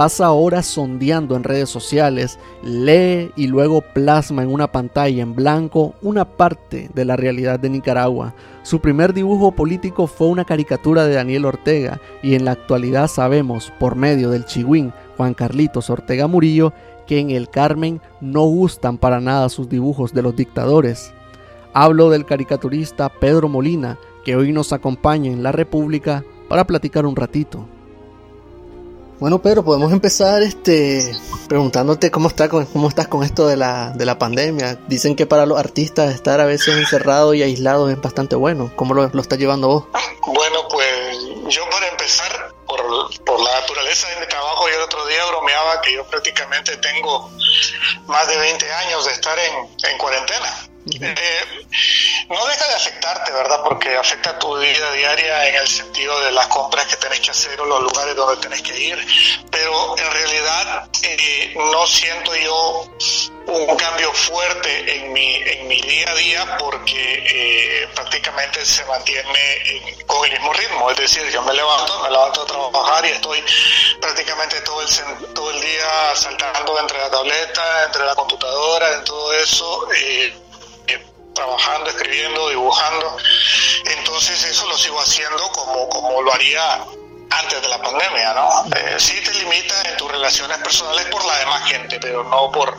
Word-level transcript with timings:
pasa 0.00 0.32
horas 0.32 0.64
sondeando 0.64 1.36
en 1.36 1.44
redes 1.44 1.68
sociales, 1.68 2.38
lee 2.62 3.32
y 3.36 3.48
luego 3.48 3.82
plasma 3.82 4.42
en 4.42 4.50
una 4.50 4.72
pantalla 4.72 5.22
en 5.22 5.34
blanco 5.34 5.94
una 6.00 6.24
parte 6.24 6.88
de 6.94 7.04
la 7.04 7.16
realidad 7.16 7.60
de 7.60 7.68
Nicaragua. 7.68 8.34
Su 8.62 8.80
primer 8.80 9.12
dibujo 9.12 9.52
político 9.52 10.06
fue 10.06 10.28
una 10.28 10.46
caricatura 10.46 11.04
de 11.04 11.16
Daniel 11.16 11.44
Ortega 11.44 12.00
y 12.22 12.34
en 12.34 12.46
la 12.46 12.52
actualidad 12.52 13.08
sabemos, 13.08 13.74
por 13.78 13.94
medio 13.94 14.30
del 14.30 14.46
chigüín 14.46 14.94
Juan 15.18 15.34
Carlitos 15.34 15.90
Ortega 15.90 16.26
Murillo, 16.26 16.72
que 17.06 17.18
en 17.18 17.30
el 17.30 17.50
Carmen 17.50 18.00
no 18.22 18.44
gustan 18.44 18.96
para 18.96 19.20
nada 19.20 19.50
sus 19.50 19.68
dibujos 19.68 20.14
de 20.14 20.22
los 20.22 20.34
dictadores. 20.34 21.12
Hablo 21.74 22.08
del 22.08 22.24
caricaturista 22.24 23.10
Pedro 23.10 23.50
Molina, 23.50 23.98
que 24.24 24.34
hoy 24.34 24.50
nos 24.50 24.72
acompaña 24.72 25.30
en 25.30 25.42
La 25.42 25.52
República 25.52 26.24
para 26.48 26.66
platicar 26.66 27.04
un 27.04 27.16
ratito. 27.16 27.66
Bueno, 29.20 29.42
Pedro, 29.42 29.62
podemos 29.62 29.92
empezar 29.92 30.42
este 30.42 31.14
preguntándote 31.46 32.10
cómo 32.10 32.28
está 32.28 32.48
cómo 32.48 32.88
estás 32.88 33.06
con 33.06 33.22
esto 33.22 33.46
de 33.46 33.58
la, 33.58 33.90
de 33.90 34.06
la 34.06 34.18
pandemia. 34.18 34.78
Dicen 34.88 35.14
que 35.14 35.26
para 35.26 35.44
los 35.44 35.58
artistas 35.58 36.14
estar 36.14 36.40
a 36.40 36.46
veces 36.46 36.74
encerrado 36.74 37.34
y 37.34 37.42
aislado 37.42 37.90
es 37.90 38.00
bastante 38.00 38.34
bueno. 38.34 38.72
¿Cómo 38.76 38.94
lo, 38.94 39.06
lo 39.08 39.20
estás 39.20 39.38
llevando 39.38 39.68
vos? 39.68 39.84
Bueno, 40.26 40.66
pues 40.70 41.18
yo 41.48 41.68
para 41.68 41.88
empezar, 41.88 42.54
por, 42.66 42.80
por, 43.26 43.40
la 43.40 43.60
naturaleza 43.60 44.08
de 44.08 44.20
mi 44.20 44.26
trabajo, 44.26 44.66
yo 44.70 44.76
el 44.76 44.82
otro 44.84 45.06
día 45.06 45.26
bromeaba 45.26 45.82
que 45.82 45.92
yo 45.96 46.04
prácticamente 46.06 46.78
tengo 46.78 47.30
más 48.06 48.26
de 48.26 48.38
20 48.38 48.72
años 48.72 49.04
de 49.04 49.12
estar 49.12 49.38
en, 49.38 49.90
en 49.90 49.98
cuarentena. 49.98 50.69
Eh, 50.86 51.46
no 52.28 52.46
deja 52.46 52.68
de 52.68 52.74
afectarte, 52.74 53.32
¿verdad? 53.32 53.60
Porque 53.62 53.96
afecta 53.96 54.38
tu 54.38 54.56
vida 54.58 54.92
diaria 54.92 55.48
en 55.48 55.56
el 55.56 55.68
sentido 55.68 56.18
de 56.20 56.32
las 56.32 56.46
compras 56.46 56.86
que 56.86 56.96
tenés 56.96 57.20
que 57.20 57.30
hacer 57.30 57.60
o 57.60 57.66
los 57.66 57.82
lugares 57.82 58.16
donde 58.16 58.40
tenés 58.40 58.62
que 58.62 58.78
ir, 58.78 59.06
pero 59.50 59.96
en 59.98 60.10
realidad 60.10 60.88
eh, 61.02 61.52
no 61.56 61.86
siento 61.86 62.34
yo 62.36 62.88
un 63.46 63.76
cambio 63.76 64.12
fuerte 64.12 64.96
en 64.96 65.12
mi, 65.12 65.34
en 65.34 65.66
mi 65.66 65.80
día 65.82 66.10
a 66.10 66.14
día 66.14 66.56
porque 66.58 67.24
eh, 67.26 67.88
prácticamente 67.94 68.64
se 68.64 68.84
mantiene 68.84 70.00
con 70.06 70.24
el 70.24 70.32
mismo 70.32 70.52
ritmo, 70.52 70.90
es 70.90 70.96
decir, 70.96 71.28
yo 71.30 71.42
me 71.42 71.52
levanto, 71.52 72.00
me 72.02 72.10
levanto 72.10 72.42
a 72.42 72.46
trabajar 72.46 73.04
y 73.06 73.08
estoy 73.08 73.42
prácticamente 74.00 74.60
todo 74.60 74.80
el, 74.82 74.88
todo 75.34 75.50
el 75.50 75.60
día 75.60 76.14
saltando 76.14 76.78
entre 76.78 76.98
la 76.98 77.10
tableta, 77.10 77.84
entre 77.86 78.04
la 78.04 78.14
computadora, 78.14 78.94
en 78.94 79.04
todo 79.04 79.32
eso. 79.34 79.88
Trabajando, 81.40 81.90
escribiendo, 81.90 82.48
dibujando. 82.50 83.16
Entonces 83.98 84.44
eso 84.44 84.68
lo 84.68 84.76
sigo 84.76 85.00
haciendo 85.00 85.42
como, 85.52 85.88
como 85.88 86.20
lo 86.22 86.32
haría 86.34 86.84
antes 87.30 87.62
de 87.62 87.68
la 87.68 87.80
pandemia, 87.80 88.34
¿no? 88.34 88.66
Eh, 88.76 88.96
sí 88.98 89.14
te 89.24 89.32
limita 89.34 89.82
en 89.88 89.96
tus 89.96 90.10
relaciones 90.10 90.58
personales 90.58 91.06
por 91.06 91.24
la 91.24 91.38
demás 91.38 91.64
gente, 91.68 91.98
pero 92.00 92.24
no 92.24 92.50
por, 92.50 92.74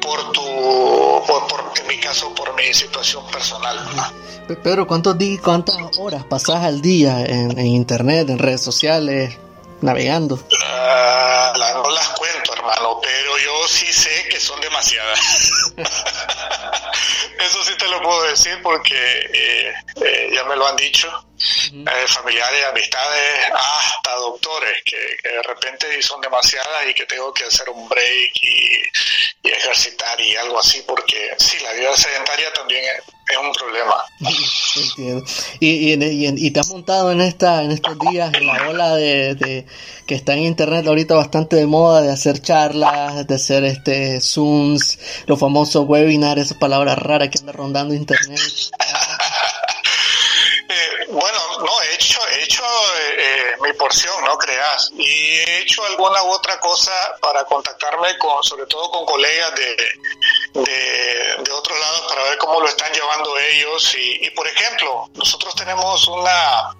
por 0.00 0.32
tu, 0.32 1.22
por, 1.26 1.72
en 1.80 1.86
mi 1.88 1.98
caso, 1.98 2.34
por 2.34 2.54
mi 2.54 2.72
situación 2.72 3.26
personal. 3.30 3.78
Pedro, 4.62 4.86
¿cuántos 4.86 5.18
días, 5.18 5.42
cuántas 5.42 5.76
horas 5.98 6.24
pasas 6.24 6.62
al 6.64 6.80
día 6.80 7.20
en, 7.20 7.58
internet, 7.58 8.30
en 8.30 8.38
redes 8.38 8.62
sociales, 8.62 9.36
navegando? 9.82 10.36
Uh, 10.36 11.58
no 11.82 11.90
las 11.90 12.08
cuento, 12.10 12.52
hermano, 12.54 13.00
pero 13.02 13.38
yo 13.38 13.68
sí 13.68 13.92
sé 13.92 14.28
que 14.30 14.38
son 14.40 14.60
demasiadas. 14.60 15.18
Eso 17.38 17.64
sí 17.64 17.76
te 17.76 17.88
lo 17.88 18.00
puedo 18.00 18.22
decir 18.24 18.60
porque 18.62 18.94
eh, 18.94 19.74
eh, 20.02 20.30
ya 20.32 20.44
me 20.44 20.56
lo 20.56 20.66
han 20.66 20.76
dicho. 20.76 21.08
Eh, 21.36 22.06
familiares, 22.06 22.64
amistades, 22.66 23.50
hasta 23.52 24.14
doctores 24.14 24.82
que, 24.84 24.96
de 24.96 25.42
repente 25.42 26.00
son 26.00 26.20
demasiadas 26.20 26.88
y 26.88 26.94
que 26.94 27.06
tengo 27.06 27.34
que 27.34 27.44
hacer 27.44 27.68
un 27.68 27.88
break 27.88 28.32
y, 28.40 28.82
ejercitar 29.48 30.20
y 30.20 30.36
algo 30.36 30.58
así 30.58 30.82
porque 30.86 31.34
sí, 31.38 31.58
la 31.62 31.72
vida 31.72 31.94
sedentaria 31.96 32.52
también 32.52 32.82
es, 32.84 33.36
un 33.36 33.52
problema. 33.52 34.04
Entiendo. 34.76 35.24
Y, 35.60 36.46
y, 36.46 36.50
te 36.50 36.60
has 36.60 36.68
montado 36.68 37.10
en 37.12 37.20
esta 37.20 37.62
en 37.62 37.72
estos 37.72 37.98
días 38.10 38.32
en 38.34 38.46
la 38.46 38.68
ola 38.68 38.94
de, 38.96 39.66
que 40.06 40.14
está 40.14 40.34
en 40.34 40.40
internet 40.40 40.86
ahorita 40.86 41.14
bastante 41.14 41.56
de 41.56 41.66
moda 41.66 42.02
de 42.02 42.12
hacer 42.12 42.40
charlas, 42.40 43.26
de 43.26 43.34
hacer 43.34 43.64
este 43.64 44.20
zooms, 44.20 44.98
los 45.26 45.38
famosos 45.38 45.86
webinars, 45.86 46.42
esas 46.42 46.58
palabras 46.58 46.98
raras 46.98 47.28
que 47.28 47.38
andan 47.38 47.54
rondando 47.54 47.94
internet. 47.94 48.40
Bueno, 51.14 51.38
no, 51.38 51.43
he 52.34 52.42
hecho, 52.42 52.62
he 52.62 52.64
hecho 52.64 52.64
eh, 52.64 53.14
eh, 53.18 53.56
mi 53.60 53.72
porción, 53.74 54.24
no 54.24 54.36
creas. 54.36 54.90
Y 54.96 55.38
he 55.38 55.58
hecho 55.60 55.84
alguna 55.84 56.22
otra 56.22 56.58
cosa 56.60 56.92
para 57.20 57.44
contactarme 57.44 58.16
con, 58.18 58.42
sobre 58.42 58.66
todo 58.66 58.90
con 58.90 59.04
colegas 59.04 59.52
de, 59.54 60.62
de, 60.62 61.52
otros 61.52 61.78
lados 61.78 62.02
para 62.08 62.24
ver 62.24 62.38
cómo 62.38 62.60
lo 62.60 62.68
están 62.68 62.92
llevando 62.92 63.38
ellos. 63.38 63.94
Y, 63.96 64.30
por 64.30 64.46
ejemplo, 64.46 65.08
nosotros 65.14 65.54
tenemos 65.54 66.06
una, 66.08 66.74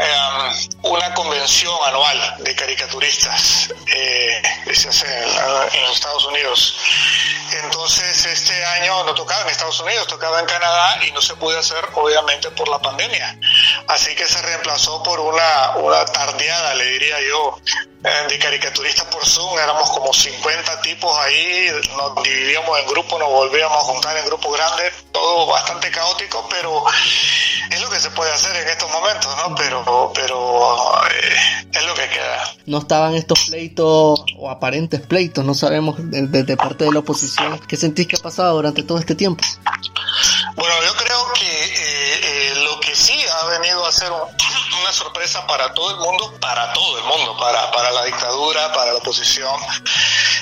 em, 0.00 0.68
una 0.82 1.12
convención 1.14 1.74
anual 1.86 2.36
de 2.38 2.54
caricaturistas 2.54 3.72
eh, 3.86 4.42
se 4.72 4.88
hace 4.88 5.06
en, 5.06 5.82
los 5.82 5.92
Estados 5.92 6.24
Unidos. 6.26 6.76
Entonces, 7.64 8.26
este 8.26 8.64
año 8.64 9.04
no 9.04 9.14
tocaba 9.14 9.42
en 9.42 9.48
Estados 9.48 9.80
Unidos, 9.80 10.06
tocaba 10.06 10.40
en 10.40 10.46
Canadá 10.46 10.98
y 11.06 11.12
no 11.12 11.20
se 11.20 11.34
pudo 11.36 11.58
hacer, 11.58 11.88
obviamente, 11.94 12.50
por 12.50 12.68
la 12.68 12.78
pandemia. 12.78 13.38
Así 13.88 14.14
que 14.14 14.26
se 14.26 14.40
reemplazó 14.42 15.02
por 15.02 15.20
una, 15.20 15.76
una 15.76 16.04
tardeada, 16.04 16.74
le 16.74 16.84
diría 16.84 17.16
yo, 17.28 17.58
eh, 17.66 17.87
de 18.00 18.38
caricaturistas 18.38 19.06
por 19.06 19.26
Zoom, 19.26 19.58
éramos 19.58 19.90
como 19.90 20.12
50 20.12 20.80
tipos 20.82 21.16
ahí, 21.18 21.68
nos 21.96 22.22
dividíamos 22.22 22.78
en 22.78 22.86
grupos, 22.86 23.18
nos 23.18 23.28
volvíamos 23.28 23.76
a 23.76 23.80
juntar 23.80 24.16
en 24.16 24.24
grupos 24.26 24.56
grandes, 24.56 24.92
todo 25.10 25.46
bastante 25.46 25.90
caótico, 25.90 26.46
pero 26.48 26.84
es 27.70 27.80
lo 27.82 27.90
que 27.90 27.98
se 27.98 28.10
puede 28.10 28.30
hacer 28.30 28.54
en 28.54 28.68
estos 28.68 28.88
momentos, 28.92 29.36
¿no? 29.36 29.54
Pero, 29.56 30.12
pero 30.14 31.04
eh, 31.10 31.66
es 31.72 31.86
lo 31.86 31.94
que 31.94 32.08
queda. 32.08 32.54
No 32.66 32.78
estaban 32.78 33.14
estos 33.14 33.46
pleitos 33.46 34.24
o 34.36 34.48
aparentes 34.48 35.00
pleitos, 35.00 35.44
no 35.44 35.54
sabemos 35.54 35.96
desde 35.98 36.56
parte 36.56 36.84
de 36.84 36.92
la 36.92 37.00
oposición. 37.00 37.58
¿Qué 37.66 37.76
sentís 37.76 38.06
que 38.06 38.16
ha 38.16 38.20
pasado 38.20 38.54
durante 38.54 38.84
todo 38.84 38.98
este 38.98 39.16
tiempo? 39.16 39.42
Bueno, 40.54 40.74
yo 40.84 40.94
creo 40.94 41.32
que 41.34 41.64
eh, 41.64 42.54
lo 42.64 42.78
que 42.80 42.94
sí 42.94 43.17
ha 43.40 43.44
venido 43.46 43.84
a 43.86 43.92
ser 43.92 44.10
una 44.10 44.92
sorpresa 44.92 45.46
para 45.46 45.72
todo 45.74 45.90
el 45.90 45.96
mundo, 45.96 46.34
para 46.40 46.72
todo 46.72 46.98
el 46.98 47.04
mundo, 47.04 47.36
para, 47.36 47.70
para 47.70 47.90
la 47.90 48.04
dictadura, 48.04 48.72
para 48.72 48.92
la 48.92 48.98
oposición, 48.98 49.54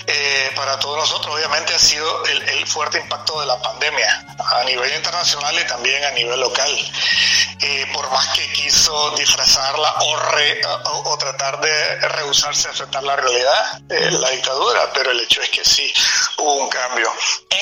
eh, 0.06 0.50
para 0.54 0.78
todos 0.78 0.98
nosotros, 0.98 1.34
obviamente 1.34 1.74
ha 1.74 1.78
sido 1.78 2.24
el, 2.26 2.66
fuerte 2.66 2.98
impacto 2.98 3.40
de 3.40 3.46
la 3.46 3.60
pandemia 3.62 4.26
a 4.38 4.64
nivel 4.64 4.92
internacional 4.94 5.54
y 5.58 5.66
también 5.66 6.04
a 6.04 6.10
nivel 6.12 6.40
local. 6.40 6.70
Eh, 7.60 7.86
por 7.92 8.10
más 8.10 8.28
que 8.34 8.52
quiso 8.52 9.10
disfrazarla 9.12 9.94
o, 10.00 11.10
o, 11.10 11.18
tratar 11.18 11.58
de 11.60 12.08
rehusarse 12.08 12.68
a 12.68 12.72
aceptar 12.72 13.02
la 13.02 13.16
realidad, 13.16 13.80
eh, 13.88 14.10
la 14.10 14.30
dictadura, 14.30 14.90
pero 14.92 15.10
el 15.10 15.20
hecho 15.20 15.40
es 15.40 15.50
que 15.50 15.64
sí 15.64 15.92
hubo 16.36 16.54
un 16.54 16.68
cambio. 16.68 17.10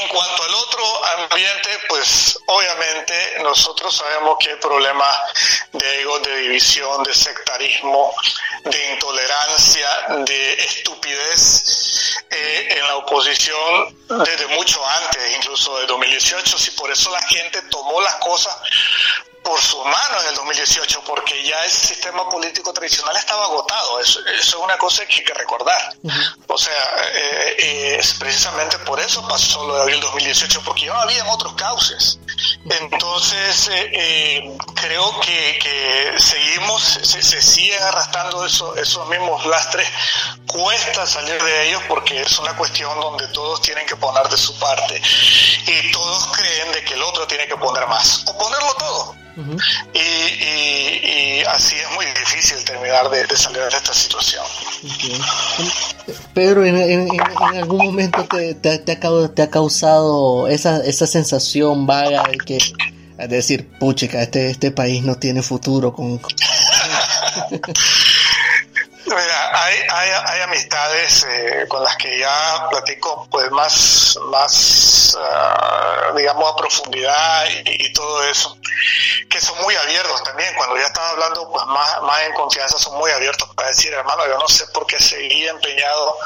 En 0.05 0.11
cuanto 0.11 0.43
al 0.43 0.55
otro 0.55 1.05
ambiente, 1.17 1.71
pues 1.89 2.39
obviamente 2.47 3.39
nosotros 3.43 3.97
sabemos 3.97 4.37
que 4.39 4.51
hay 4.51 4.57
problemas 4.57 5.19
de 5.73 6.01
ego, 6.03 6.19
de 6.19 6.37
división, 6.41 7.03
de 7.05 7.15
sectarismo, 7.15 8.15
de 8.65 8.93
intolerancia, 8.93 9.89
de 10.27 10.53
estupidez 10.63 12.23
eh, 12.31 12.69
en 12.77 12.87
la 12.87 12.97
oposición 12.97 13.97
desde 14.27 14.47
mucho 14.49 14.87
antes, 14.87 15.37
incluso 15.37 15.79
de 15.79 15.87
2018, 15.87 16.57
y 16.67 16.71
por 16.73 16.91
eso 16.91 17.11
la 17.11 17.23
gente 17.23 17.63
tomó 17.71 18.03
las 18.03 18.17
cosas 18.17 18.55
por 19.45 19.61
sus 19.61 19.85
manos 19.85 20.23
en 20.23 20.31
el 20.31 20.35
2018, 20.37 21.03
porque 21.07 21.45
ya 21.45 21.63
el 21.65 21.71
sistema 21.71 22.29
político 22.29 22.73
tradicional 22.73 23.15
estaba 23.17 23.45
agotado. 23.45 24.01
Eso, 24.01 24.21
es 24.27 24.55
una 24.55 24.77
cosa 24.79 25.05
que 25.07 25.17
hay 25.17 25.25
que 25.25 25.35
recordar. 25.35 25.97
O 26.49 26.59
sea, 26.59 26.73
eh, 27.13 27.57
eh, 27.59 28.01
precisamente 28.19 28.79
por 28.81 28.99
eso 28.99 29.27
pasó 29.29 29.65
lo 29.67 29.77
de 29.77 29.83
abril 29.83 30.01
2018, 30.01 30.63
porque 30.65 30.87
ya 30.87 31.01
habían 31.01 31.27
otros 31.29 31.53
cauces. 31.55 32.19
Entonces, 32.65 33.71
eh, 33.73 34.57
creo 34.75 35.21
que, 35.21 35.59
que, 35.63 36.21
seguimos, 36.21 36.83
se, 36.83 37.23
se 37.23 37.43
siguen 37.43 37.83
arrastrando 37.83 38.45
eso, 38.45 38.77
esos 38.77 39.09
mismos 39.09 39.45
lastres. 39.47 39.87
Cuesta 40.47 41.07
salir 41.07 41.43
de 41.43 41.69
ellos 41.69 41.83
porque 41.89 42.21
es 42.21 42.39
una 42.39 42.57
cuestión 42.57 42.99
donde 43.01 43.27
todos 43.29 43.61
tienen 43.61 43.87
que 43.87 43.97
poner 43.97 44.29
de 44.29 44.37
su 44.37 44.59
parte 44.59 45.01
y 45.67 45.91
todos 45.93 46.27
creen 46.37 46.73
de 46.73 46.85
que 46.85 46.95
el 46.95 47.03
otro 47.03 47.27
tiene 47.27 47.47
que 47.47 47.57
poner 47.57 47.87
más 47.89 48.25
o 48.27 48.39
ponerlo 48.39 48.75
todo 48.75 49.25
y, 49.93 51.43
así 51.49 51.77
es 51.77 51.95
muy 51.95 52.07
difícil 52.07 52.65
terminar 52.65 53.11
de, 53.11 53.37
salir 53.37 53.63
de 53.63 53.69
esta 53.69 53.93
situación. 53.93 54.45
Pedro, 56.33 56.65
¿en, 56.65 57.09
algún 57.57 57.87
momento 57.87 58.25
te, 58.25 58.55
te, 58.55 58.93
ha, 58.93 59.51
causado 59.51 60.47
esa, 60.49 60.85
esa 60.85 61.07
sensación 61.07 61.87
vaga 61.87 62.25
de 62.39 62.45
que, 62.45 62.59
es 63.19 63.29
decir, 63.29 63.69
puchica, 63.79 64.23
este, 64.23 64.51
este 64.51 64.71
país 64.71 65.03
no 65.03 65.17
tiene 65.17 65.43
futuro 65.43 65.93
con... 65.93 66.21
Mira, 69.07 69.65
hay, 69.65 69.77
hay, 69.91 70.11
hay 70.27 70.41
amistades 70.43 71.27
eh, 71.29 71.67
con 71.69 71.85
las 71.85 71.97
que 71.97 72.19
ya 72.19 72.69
platico 72.71 73.27
pues 73.31 73.51
más, 73.51 74.19
más 74.31 75.17
uh, 75.17 76.17
digamos, 76.17 76.51
a 76.51 76.57
profundidad 76.57 77.47
y, 77.47 77.87
y, 77.87 77.93
todo 77.93 78.25
eso, 78.25 78.57
que 79.29 79.41
son 79.41 79.61
muy 79.63 79.77
abiertos 79.77 80.23
también. 80.25 80.55
Cuando 80.57 80.77
ya 80.77 80.87
estaba 80.87 81.11
hablando 81.11 81.51
pues 81.51 81.67
más, 81.67 82.03
más 82.03 82.23
en 82.23 82.33
confianza, 82.33 82.79
son 82.79 82.97
muy 82.97 83.11
abiertos 83.11 83.49
para 83.55 83.69
decir, 83.69 83.93
hermano, 83.93 84.27
yo 84.27 84.39
no 84.39 84.49
sé 84.49 84.67
por 84.69 84.87
qué 84.87 84.99
seguí 84.99 85.47
empeñado 85.49 86.19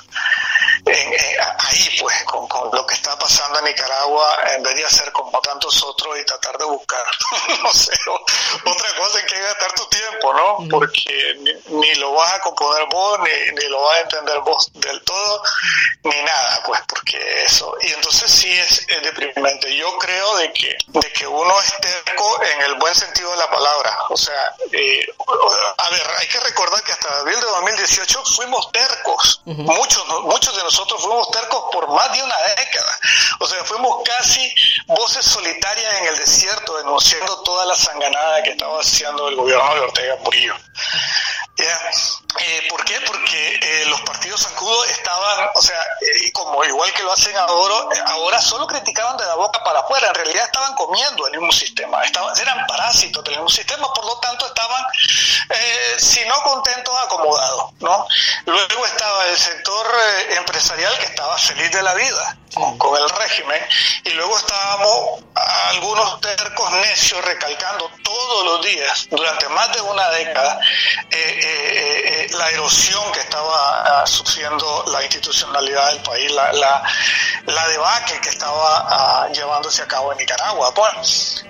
en, 0.86 1.12
en, 1.12 1.40
ahí, 1.58 1.96
pues, 2.00 2.24
con, 2.24 2.46
con, 2.48 2.70
lo 2.72 2.86
que 2.86 2.94
está 2.94 3.18
pasando 3.18 3.58
en 3.58 3.66
Nicaragua, 3.66 4.38
en 4.54 4.62
vez 4.62 4.74
de 4.76 4.84
hacer 4.84 5.10
como 5.12 5.38
tantos 5.40 5.82
otros 5.82 6.18
y 6.18 6.24
tratar 6.24 6.56
de 6.58 6.64
buscar, 6.64 7.04
no 7.62 7.72
sé, 7.72 7.92
otra 8.64 8.94
cosa 8.98 9.20
en 9.20 9.26
que 9.26 9.40
gastar 9.40 9.72
tu 9.72 9.86
tiempo, 9.86 10.34
¿no? 10.34 10.58
Porque 10.70 11.36
ni, 11.40 11.76
ni, 11.76 11.94
lo 11.96 12.12
vas 12.12 12.34
a 12.34 12.40
componer 12.40 12.67
vos, 12.90 13.20
ni, 13.20 13.52
ni, 13.52 13.68
lo 13.68 13.82
vas 13.82 13.96
a 13.96 14.00
entender 14.00 14.40
vos 14.40 14.70
del 14.74 15.02
todo, 15.04 15.42
ni 16.04 16.22
nada, 16.22 16.62
pues, 16.66 16.80
porque 16.88 17.42
eso. 17.44 17.74
Y 17.82 17.92
entonces 17.92 18.30
sí 18.30 18.50
es, 18.50 18.86
es 18.88 19.02
deprimente. 19.02 19.74
Yo 19.76 19.98
creo 19.98 20.36
de 20.36 20.52
que, 20.52 20.76
de 20.86 21.12
que 21.12 21.26
uno 21.26 21.60
es 21.60 21.74
terco 21.80 22.42
en 22.42 22.62
el 22.62 22.74
buen 22.74 22.94
sentido 22.94 23.30
de 23.30 23.36
la 23.36 23.50
palabra. 23.50 23.96
O 24.10 24.16
sea, 24.16 24.54
eh, 24.72 25.06
a 25.76 25.90
ver, 25.90 26.06
hay 26.18 26.26
que 26.28 26.40
recordar 26.40 26.82
que 26.82 26.92
hasta 26.92 27.18
abril 27.20 27.40
de 27.40 27.46
2018 27.46 28.24
fuimos 28.36 28.70
tercos. 28.72 29.42
Uh 29.44 29.52
-huh. 29.52 29.76
Muchos, 29.76 30.06
muchos 30.24 30.56
de 30.56 30.62
nosotros 30.62 31.00
fuimos 31.00 31.30
tercos 31.30 31.64
por 31.72 31.88
más 31.90 32.12
de 32.12 32.22
una 32.22 32.36
década. 32.56 32.98
O 33.40 33.46
sea, 33.46 33.64
fuimos 33.64 34.02
casi 34.04 34.54
voces 34.86 35.24
solitarias 35.24 35.94
en 36.00 36.06
el 36.06 36.16
desierto 36.18 36.76
denunciando 36.78 37.42
toda 37.42 37.66
la 37.66 37.76
sanganada 37.76 38.42
que 38.42 38.50
estaba 38.50 38.80
haciendo 38.80 39.28
el 39.28 39.36
gobierno 39.36 39.74
de 39.74 39.80
Ortega 39.80 40.16
Murillo. 40.24 40.54
Yeah. 41.56 41.90
Eh, 42.36 42.66
¿Por 42.68 42.84
qué? 42.84 43.00
Porque 43.06 43.58
eh, 43.60 43.84
los 43.86 44.02
partidos 44.02 44.42
zancudos 44.42 44.86
estaban, 44.90 45.48
o 45.54 45.62
sea, 45.62 45.80
eh, 46.02 46.30
como 46.32 46.62
igual 46.62 46.92
que 46.92 47.02
lo 47.02 47.10
hacen 47.10 47.34
ahora, 47.34 47.74
ahora 48.06 48.38
solo 48.38 48.66
criticaban 48.66 49.16
de 49.16 49.24
la 49.24 49.34
boca 49.34 49.64
para 49.64 49.80
afuera, 49.80 50.08
en 50.08 50.14
realidad 50.14 50.44
estaban 50.44 50.74
comiendo 50.74 51.26
el 51.26 51.32
mismo 51.32 51.50
sistema, 51.50 52.04
estaban, 52.04 52.38
eran 52.38 52.66
parásitos 52.66 53.24
del 53.24 53.34
mismo 53.34 53.48
sistema, 53.48 53.92
por 53.94 54.04
lo 54.04 54.18
tanto 54.18 54.46
estaban, 54.46 54.84
si 55.96 56.22
no 56.26 56.42
contentos, 56.42 56.94
acomodados, 57.02 57.72
¿no? 57.80 58.06
Luego 58.44 58.86
estaba 58.86 59.26
el 59.28 59.36
sector 59.36 59.86
empresarial 60.36 60.98
que 60.98 61.06
estaba 61.06 61.36
feliz 61.38 61.72
de 61.72 61.82
la 61.82 61.94
vida 61.94 62.36
con, 62.54 62.76
con 62.76 63.00
el 63.00 63.08
régimen, 63.08 63.66
y 64.04 64.10
luego 64.10 64.36
estábamos 64.36 65.24
algunos 65.70 66.20
tercos 66.20 66.70
necios 66.72 67.24
recalcando 67.24 67.90
todos 68.02 68.44
los 68.44 68.66
días, 68.66 69.06
durante 69.10 69.48
más 69.48 69.72
de 69.72 69.80
una 69.80 70.08
década, 70.10 70.60
eh, 71.10 72.17
eh, 72.18 72.28
la 72.32 72.50
erosión 72.50 73.12
que 73.12 73.20
estaba 73.20 74.02
uh, 74.02 74.06
sufriendo 74.06 74.84
la 74.92 75.02
institucionalidad 75.02 75.92
del 75.92 76.02
país, 76.02 76.30
la, 76.32 76.52
la, 76.52 76.82
la 77.46 77.68
debacle 77.68 78.20
que 78.20 78.28
estaba 78.30 79.26
uh, 79.28 79.32
llevándose 79.32 79.82
a 79.82 79.86
cabo 79.86 80.12
en 80.12 80.18
Nicaragua. 80.18 80.70
Bueno, 80.74 81.00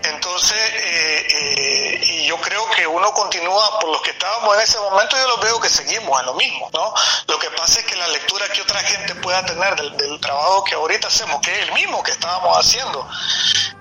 entonces, 0.05 0.59
eh, 0.59 2.01
y 2.03 2.27
yo 2.27 2.37
creo 2.41 2.69
que 2.71 2.87
uno 2.87 3.13
continúa, 3.13 3.79
por 3.81 3.91
los 3.91 4.03
que 4.03 4.11
estábamos 4.11 4.57
en 4.57 4.63
ese 4.63 4.79
momento, 4.79 5.17
yo 5.17 5.29
lo 5.29 5.39
veo 5.39 5.61
que 5.61 5.69
seguimos 5.69 6.21
en 6.21 6.27
lo 6.27 6.35
mismo, 6.35 6.71
¿no? 6.73 6.93
Lo 7.27 7.39
que 7.39 7.51
pasa 7.51 7.81
es 7.81 7.87
que 7.87 7.97
la 7.97 8.09
lectura 8.09 8.47
que 8.49 8.63
otra 8.63 8.81
gente 8.81 9.15
pueda 9.17 9.45
tener 9.45 9.77
del, 9.77 9.97
del 9.97 10.21
trabajo 10.21 10.65
que 10.65 10.75
ahorita 10.75 11.09
hacemos, 11.09 11.41
que 11.41 11.53
es 11.53 11.69
el 11.69 11.75
mismo 11.75 12.03
que 12.03 12.13
estábamos 12.13 12.57
haciendo, 12.59 13.09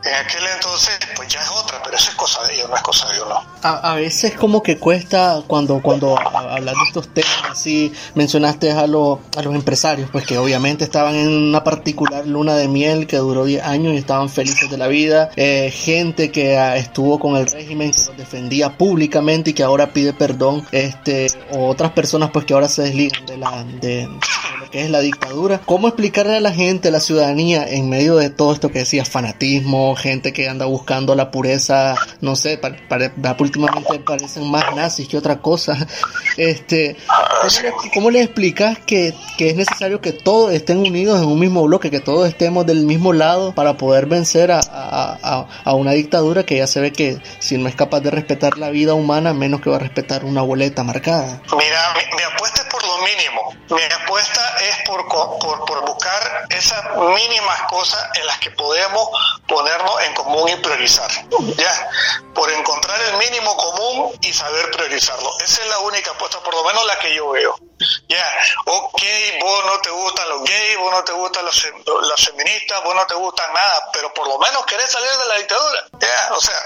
en 0.04 0.14
aquel 0.16 0.46
entonces, 0.48 0.98
pues 1.16 1.28
ya 1.28 1.42
es 1.42 1.50
otra, 1.50 1.82
pero 1.84 1.96
eso 1.98 2.10
es 2.10 2.16
cosa 2.16 2.42
de 2.44 2.56
ellos, 2.56 2.70
no 2.70 2.76
es 2.76 2.82
cosa 2.82 3.08
de 3.10 3.22
uno. 3.22 3.46
A, 3.64 3.92
a 3.92 3.96
veces 3.96 4.36
como 4.38 4.64
que 4.64 4.78
cuesta 4.78 5.42
cuando, 5.48 5.82
cuando 5.82 6.18
hablar 6.18 6.76
de 6.76 6.77
estos 6.86 7.08
temas, 7.14 7.52
así 7.52 7.92
mencionaste 8.16 8.72
a, 8.72 8.88
lo, 8.88 9.20
a 9.36 9.42
los 9.42 9.56
empresarios, 9.56 10.10
pues 10.12 10.26
que 10.26 10.38
obviamente 10.38 10.84
estaban 10.84 11.16
en 11.16 11.28
una 11.28 11.64
particular 11.64 12.26
luna 12.28 12.56
de 12.56 12.68
miel 12.68 13.08
que 13.08 13.18
duró 13.18 13.46
10 13.46 13.64
años 13.64 13.94
y 13.94 13.98
estaban 13.98 14.30
felices 14.30 14.70
de 14.70 14.78
la 14.78 14.88
vida, 14.88 15.30
eh, 15.36 15.72
gente 15.74 16.32
que 16.32 16.56
uh, 16.56 16.76
estuvo 16.76 17.20
con 17.20 17.36
el 17.38 17.48
régimen, 17.48 17.92
que 17.92 18.06
los 18.06 18.18
defendía 18.18 18.78
públicamente 18.78 19.52
y 19.52 19.54
que 19.54 19.64
ahora 19.64 19.94
pide 19.94 20.14
perdón, 20.14 20.66
este, 20.72 21.28
o 21.52 21.68
otras 21.68 21.92
personas 21.92 22.32
pues 22.32 22.46
que 22.46 22.54
ahora 22.54 22.68
se 22.68 22.84
desligan 22.84 23.26
de 23.26 23.38
la... 23.38 23.64
De, 23.82 24.08
que 24.70 24.84
es 24.84 24.90
la 24.90 25.00
dictadura. 25.00 25.62
¿Cómo 25.66 25.88
explicarle 25.88 26.38
a 26.38 26.42
la 26.42 26.52
gente, 26.52 26.90
a 26.90 26.92
la 26.92 27.00
ciudadanía, 27.00 27.66
en 27.68 27.90
medio 27.90 28.16
de 28.16 28.30
todo 28.30 28.54
esto 28.54 28.70
que 28.70 28.80
decía 28.80 29.06
fanatismo, 29.06 29.96
gente 29.96 30.34
que 30.34 30.50
anda 30.50 30.66
buscando 30.66 31.16
la 31.16 31.32
pureza, 31.32 31.96
no 32.22 32.36
sé, 32.36 32.58
para, 32.58 32.78
últimamente 33.40 34.00
parecen 34.00 34.50
más 34.50 34.76
nazis 34.76 35.08
que 35.08 35.18
otra 35.18 35.40
cosa. 35.40 35.88
Este, 36.38 36.67
¿cómo, 36.68 37.92
cómo 37.94 38.12
le 38.12 38.22
explicas 38.22 38.78
que, 38.80 39.14
que, 39.38 39.50
es 39.50 39.56
necesario 39.56 40.02
que 40.02 40.12
todos 40.12 40.54
estén 40.54 40.78
unidos 40.80 41.22
en 41.22 41.28
un 41.28 41.40
mismo 41.40 41.64
bloque, 41.64 41.92
que 41.92 42.00
todos 42.00 42.28
estemos 42.28 42.66
del 42.66 42.86
mismo 42.86 43.14
lado 43.14 43.54
para 43.54 43.78
poder 43.78 44.06
vencer 44.06 44.52
a, 44.52 44.60
a, 44.60 45.48
a, 45.64 45.74
una 45.74 45.92
dictadura 45.92 46.44
que 46.46 46.58
ya 46.58 46.68
se 46.68 46.82
ve 46.82 46.92
que 46.92 47.20
si 47.40 47.58
no 47.58 47.68
es 47.68 47.76
capaz 47.76 48.02
de 48.02 48.12
respetar 48.12 48.58
la 48.58 48.70
vida 48.70 48.94
humana, 48.94 49.34
menos 49.34 49.62
que 49.62 49.70
va 49.70 49.78
a 49.78 49.80
respetar 49.80 50.26
una 50.26 50.42
boleta 50.42 50.84
marcada? 50.84 51.42
Mira, 51.52 51.80
mi, 51.96 52.18
mi 52.18 52.24
apuesta 52.24 52.62
es 52.62 52.68
por 52.68 52.82
lo 52.86 52.98
mínimo. 52.98 53.37
Mi 53.70 53.84
apuesta 53.84 54.56
es 54.62 54.78
por, 54.86 55.08
por, 55.08 55.66
por 55.66 55.86
buscar 55.86 56.46
esas 56.50 56.84
mínimas 56.96 57.62
cosas 57.64 58.10
en 58.16 58.26
las 58.26 58.40
que 58.40 58.52
podemos 58.52 59.10
ponernos 59.48 60.02
en 60.04 60.14
común 60.14 60.50
y 60.50 60.56
priorizar. 60.58 61.12
Ya, 61.58 61.90
por 62.34 62.52
encontrar 62.52 63.00
el 63.02 63.18
mínimo 63.18 63.56
común 63.58 64.12
y 64.22 64.32
saber 64.32 64.72
priorizarlo. 64.72 65.30
Esa 65.40 65.62
es 65.62 65.68
la 65.70 65.80
única 65.80 66.12
apuesta, 66.12 66.40
por 66.40 66.54
lo 66.54 66.64
menos 66.64 66.86
la 66.86 66.98
que 67.00 67.14
yo 67.14 67.30
veo. 67.32 67.67
Ya, 67.80 68.16
yeah. 68.16 68.28
ok, 68.66 69.02
vos 69.40 69.66
no 69.66 69.80
te 69.82 69.90
gustan 69.92 70.30
los 70.30 70.44
gays, 70.44 70.78
vos 70.78 70.92
no 70.92 71.04
te 71.04 71.12
gustan 71.12 71.46
los, 71.46 71.64
las 72.10 72.26
feministas, 72.26 72.84
vos 72.84 72.96
no 72.96 73.06
te 73.06 73.14
gustan 73.14 73.54
nada, 73.54 73.90
pero 73.94 74.12
por 74.14 74.28
lo 74.28 74.40
menos 74.40 74.66
querés 74.66 74.90
salir 74.90 75.12
de 75.12 75.26
la 75.26 75.36
dictadura. 75.36 75.86
Ya, 75.94 76.08
yeah. 76.08 76.30
o 76.32 76.42
sea, 76.42 76.60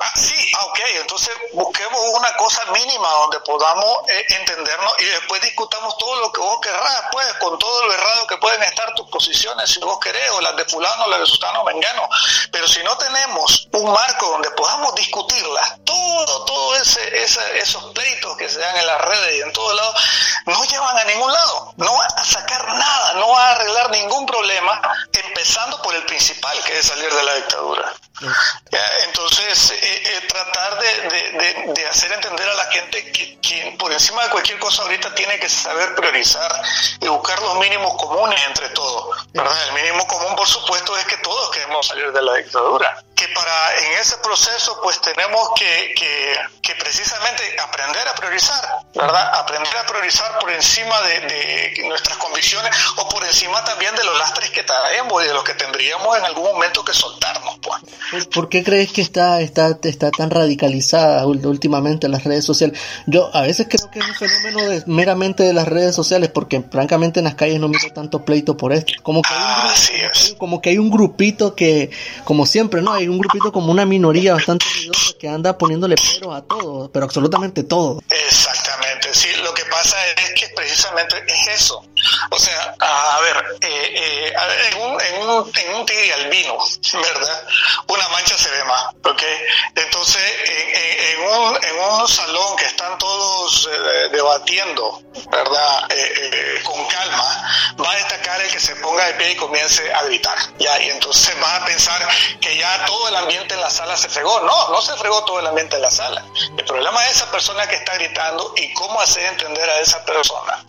ah, 0.00 0.12
sí, 0.16 0.52
ah, 0.58 0.64
ok, 0.66 0.80
entonces 1.00 1.34
busquemos 1.52 2.00
una 2.14 2.36
cosa 2.36 2.64
mínima 2.72 3.08
donde 3.08 3.38
podamos 3.40 4.08
eh, 4.08 4.24
entendernos 4.30 4.94
y 4.98 5.04
después 5.04 5.40
discutamos 5.42 5.96
todo 5.98 6.16
lo 6.16 6.32
que 6.32 6.40
vos 6.40 6.60
querrás, 6.60 7.04
pues, 7.12 7.32
con 7.34 7.58
todo 7.58 7.86
lo 7.86 7.92
errado 7.92 8.26
que 8.26 8.36
pueden 8.38 8.62
estar 8.64 8.92
tus 8.94 9.08
posiciones, 9.10 9.70
si 9.70 9.78
vos 9.80 9.98
querés, 10.00 10.28
o 10.32 10.40
las 10.40 10.56
de 10.56 10.64
fulano, 10.64 11.06
las 11.06 11.20
de 11.20 11.26
sultano, 11.26 11.62
mengano. 11.64 12.08
Pero 12.50 12.66
si 12.66 12.82
no 12.82 12.96
tenemos 12.98 13.68
un 13.72 13.92
marco 13.92 14.26
donde 14.28 14.50
podamos 14.52 14.94
discutirlas, 14.96 15.76
todo, 15.84 16.44
todo 16.44 16.76
ese, 16.76 17.22
ese, 17.22 17.58
esos 17.58 17.84
pleitos 17.92 18.36
que 18.36 18.48
se 18.48 18.58
dan 18.58 18.76
en 18.76 18.86
las 18.86 19.00
redes 19.02 19.36
y 19.36 19.40
en 19.42 19.52
todos 19.52 19.74
lados, 19.74 20.02
no 20.46 20.64
llevan 20.64 20.98
a 20.98 21.04
ningún 21.04 21.32
lado, 21.32 21.74
no 21.76 21.92
va 21.92 22.06
a 22.16 22.24
sacar 22.24 22.66
nada, 22.74 23.12
no 23.14 23.28
va 23.28 23.48
a 23.48 23.50
arreglar 23.52 23.90
ningún 23.90 24.26
problema, 24.26 24.80
empezando 25.12 25.80
por 25.82 25.94
el 25.94 26.04
principal, 26.04 26.56
que 26.64 26.78
es 26.78 26.86
salir 26.86 27.12
de 27.12 27.22
la 27.22 27.34
dictadura. 27.34 27.92
Entonces, 29.04 29.70
eh, 29.72 30.02
eh, 30.04 30.20
tratar 30.28 30.78
de, 30.78 31.00
de, 31.08 31.72
de, 31.74 31.86
hacer 31.88 32.12
entender 32.12 32.48
a 32.48 32.54
la 32.54 32.66
gente 32.66 33.10
que, 33.10 33.40
que, 33.40 33.74
por 33.78 33.92
encima 33.92 34.22
de 34.24 34.30
cualquier 34.30 34.58
cosa 34.60 34.82
ahorita 34.82 35.14
tiene 35.14 35.38
que 35.40 35.48
saber 35.48 35.94
priorizar 35.94 36.62
y 37.00 37.08
buscar 37.08 37.40
los 37.42 37.56
mínimos 37.56 37.96
comunes 37.96 38.40
entre 38.46 38.68
todos. 38.70 39.11
¿Verdad? 39.32 39.68
El 39.68 39.74
mínimo 39.74 40.06
común, 40.06 40.36
por 40.36 40.46
supuesto, 40.46 40.96
es 40.96 41.04
que 41.06 41.16
todos 41.18 41.50
queremos 41.50 41.86
salir 41.86 42.12
de 42.12 42.22
la 42.22 42.34
dictadura. 42.34 43.02
Que 43.14 43.28
para 43.28 43.78
en 43.78 43.92
ese 44.00 44.16
proceso, 44.18 44.80
pues 44.82 45.00
tenemos 45.00 45.50
que, 45.56 45.94
que, 45.94 46.36
que 46.60 46.74
precisamente 46.74 47.42
aprender 47.60 48.06
a 48.08 48.14
priorizar, 48.14 48.64
¿verdad? 48.94 49.34
Aprender 49.34 49.76
a 49.76 49.86
priorizar 49.86 50.38
por 50.38 50.50
encima 50.50 51.00
de, 51.02 51.20
de 51.20 51.88
nuestras 51.88 52.16
convicciones 52.18 52.74
o 52.96 53.08
por 53.08 53.24
encima 53.24 53.64
también 53.64 53.94
de 53.94 54.04
los 54.04 54.18
lastres 54.18 54.50
que 54.50 54.62
traemos 54.64 55.22
y 55.22 55.28
de 55.28 55.34
los 55.34 55.44
que 55.44 55.54
tendríamos 55.54 56.18
en 56.18 56.24
algún 56.24 56.44
momento 56.44 56.84
que 56.84 56.92
soltarnos, 56.92 57.58
pues. 57.62 58.26
¿Por 58.26 58.48
qué 58.48 58.62
crees 58.62 58.92
que 58.92 59.00
está, 59.00 59.40
está, 59.40 59.78
está 59.82 60.10
tan 60.10 60.30
radicalizada 60.30 61.26
últimamente 61.26 62.08
las 62.08 62.24
redes 62.24 62.44
sociales? 62.44 62.78
Yo 63.06 63.30
a 63.34 63.42
veces 63.42 63.66
creo 63.68 63.90
que 63.90 64.00
es 64.00 64.08
un 64.08 64.14
fenómeno 64.14 64.68
de, 64.68 64.82
meramente 64.86 65.42
de 65.42 65.52
las 65.52 65.66
redes 65.66 65.94
sociales, 65.94 66.30
porque 66.30 66.62
francamente 66.70 67.20
en 67.20 67.24
las 67.24 67.34
calles 67.34 67.60
no 67.60 67.68
miro 67.68 67.88
tanto 67.94 68.24
pleito 68.24 68.56
por 68.56 68.72
esto. 68.72 68.92
Como 69.22 69.30
que, 69.30 69.40
hay 69.40 69.48
un 69.48 70.10
grupo, 70.10 70.38
como 70.38 70.60
que 70.60 70.70
hay 70.70 70.78
un 70.78 70.90
grupito 70.90 71.54
que, 71.54 71.90
como 72.24 72.46
siempre, 72.46 72.82
¿no? 72.82 72.92
Hay 72.92 73.08
un 73.08 73.18
grupito 73.18 73.52
como 73.52 73.72
una 73.72 73.86
minoría 73.86 74.34
bastante 74.34 74.66
ruidosa 74.74 75.12
que 75.18 75.28
anda 75.28 75.56
poniéndole 75.56 75.96
peros 75.96 76.34
a 76.34 76.42
todo, 76.42 76.90
pero 76.90 77.04
absolutamente 77.04 77.62
todo. 77.62 78.02
Exactamente, 78.08 79.08
sí, 79.12 79.28
lo 79.42 79.54
que 79.54 79.64
pasa 79.66 79.96
es 80.06 80.40
que 80.40 80.48
precisamente 80.54 81.16
es 81.26 81.60
eso. 81.60 81.84
O 82.30 82.38
sea, 82.38 82.74
a 82.78 83.20
ver, 83.20 83.58
eh, 83.60 83.92
eh, 83.94 84.34
a 84.36 84.46
ver 84.46 84.60
en, 84.72 84.80
un, 84.82 85.00
en, 85.00 85.28
un, 85.28 85.52
en 85.54 85.74
un 85.74 85.86
tigre 85.86 86.14
albino, 86.14 86.58
¿verdad? 86.94 87.46
Una 87.86 88.08
mancha 88.08 88.36
se 88.36 88.50
ve 88.50 88.64
más, 88.64 88.84
¿ok? 89.04 89.22
Entonces, 89.74 90.22
en, 90.44 91.20
en, 91.20 91.20
un, 91.20 91.64
en 91.64 91.78
un 91.78 92.08
salón 92.08 92.56
que 92.56 92.66
están 92.66 92.98
todos 92.98 93.68
eh, 93.70 94.08
debatiendo, 94.10 95.02
¿verdad? 95.30 95.90
Eh, 95.90 96.30
eh, 96.32 96.62
con 96.64 96.86
calma, 96.86 97.76
va 97.84 97.92
a 97.92 97.96
destacar 97.96 98.40
el 98.40 98.50
que 98.50 98.60
se 98.60 98.76
ponga 98.76 99.04
de 99.06 99.14
pie 99.14 99.32
y 99.32 99.36
comience 99.36 99.92
a 99.92 100.02
gritar. 100.04 100.36
Ya, 100.58 100.80
y 100.80 100.90
entonces 100.90 101.38
vas 101.40 101.62
a 101.62 101.64
pensar 101.64 102.08
que 102.40 102.56
ya 102.56 102.84
todo 102.86 103.08
el 103.08 103.16
ambiente 103.16 103.54
en 103.54 103.60
la 103.60 103.70
sala 103.70 103.96
se 103.96 104.08
fregó. 104.08 104.40
No, 104.40 104.68
no 104.70 104.80
se 104.80 104.96
fregó 104.96 105.24
todo 105.24 105.40
el 105.40 105.46
ambiente 105.46 105.76
en 105.76 105.82
la 105.82 105.90
sala. 105.90 106.24
El 106.56 106.64
problema 106.64 107.04
es 107.06 107.16
esa 107.16 107.30
persona 107.30 107.66
que 107.68 107.76
está 107.76 107.94
gritando 107.94 108.54
y 108.56 108.72
cómo 108.74 109.00
hacer 109.00 109.26
entender 109.26 109.68
a 109.68 109.80
esa 109.80 110.04
persona 110.04 110.64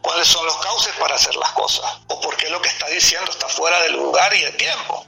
cuáles 0.00 0.28
son 0.28 0.44
los 0.46 0.56
para 0.98 1.16
hacer 1.16 1.34
las 1.36 1.50
cosas 1.52 1.84
o 2.06 2.20
por 2.20 2.36
qué 2.36 2.48
lo 2.50 2.62
que 2.62 2.68
está 2.68 2.86
diciendo 2.86 3.30
está 3.30 3.48
fuera 3.48 3.80
del 3.82 3.94
lugar 3.94 4.32
y 4.34 4.42
el 4.44 4.56
tiempo. 4.56 5.04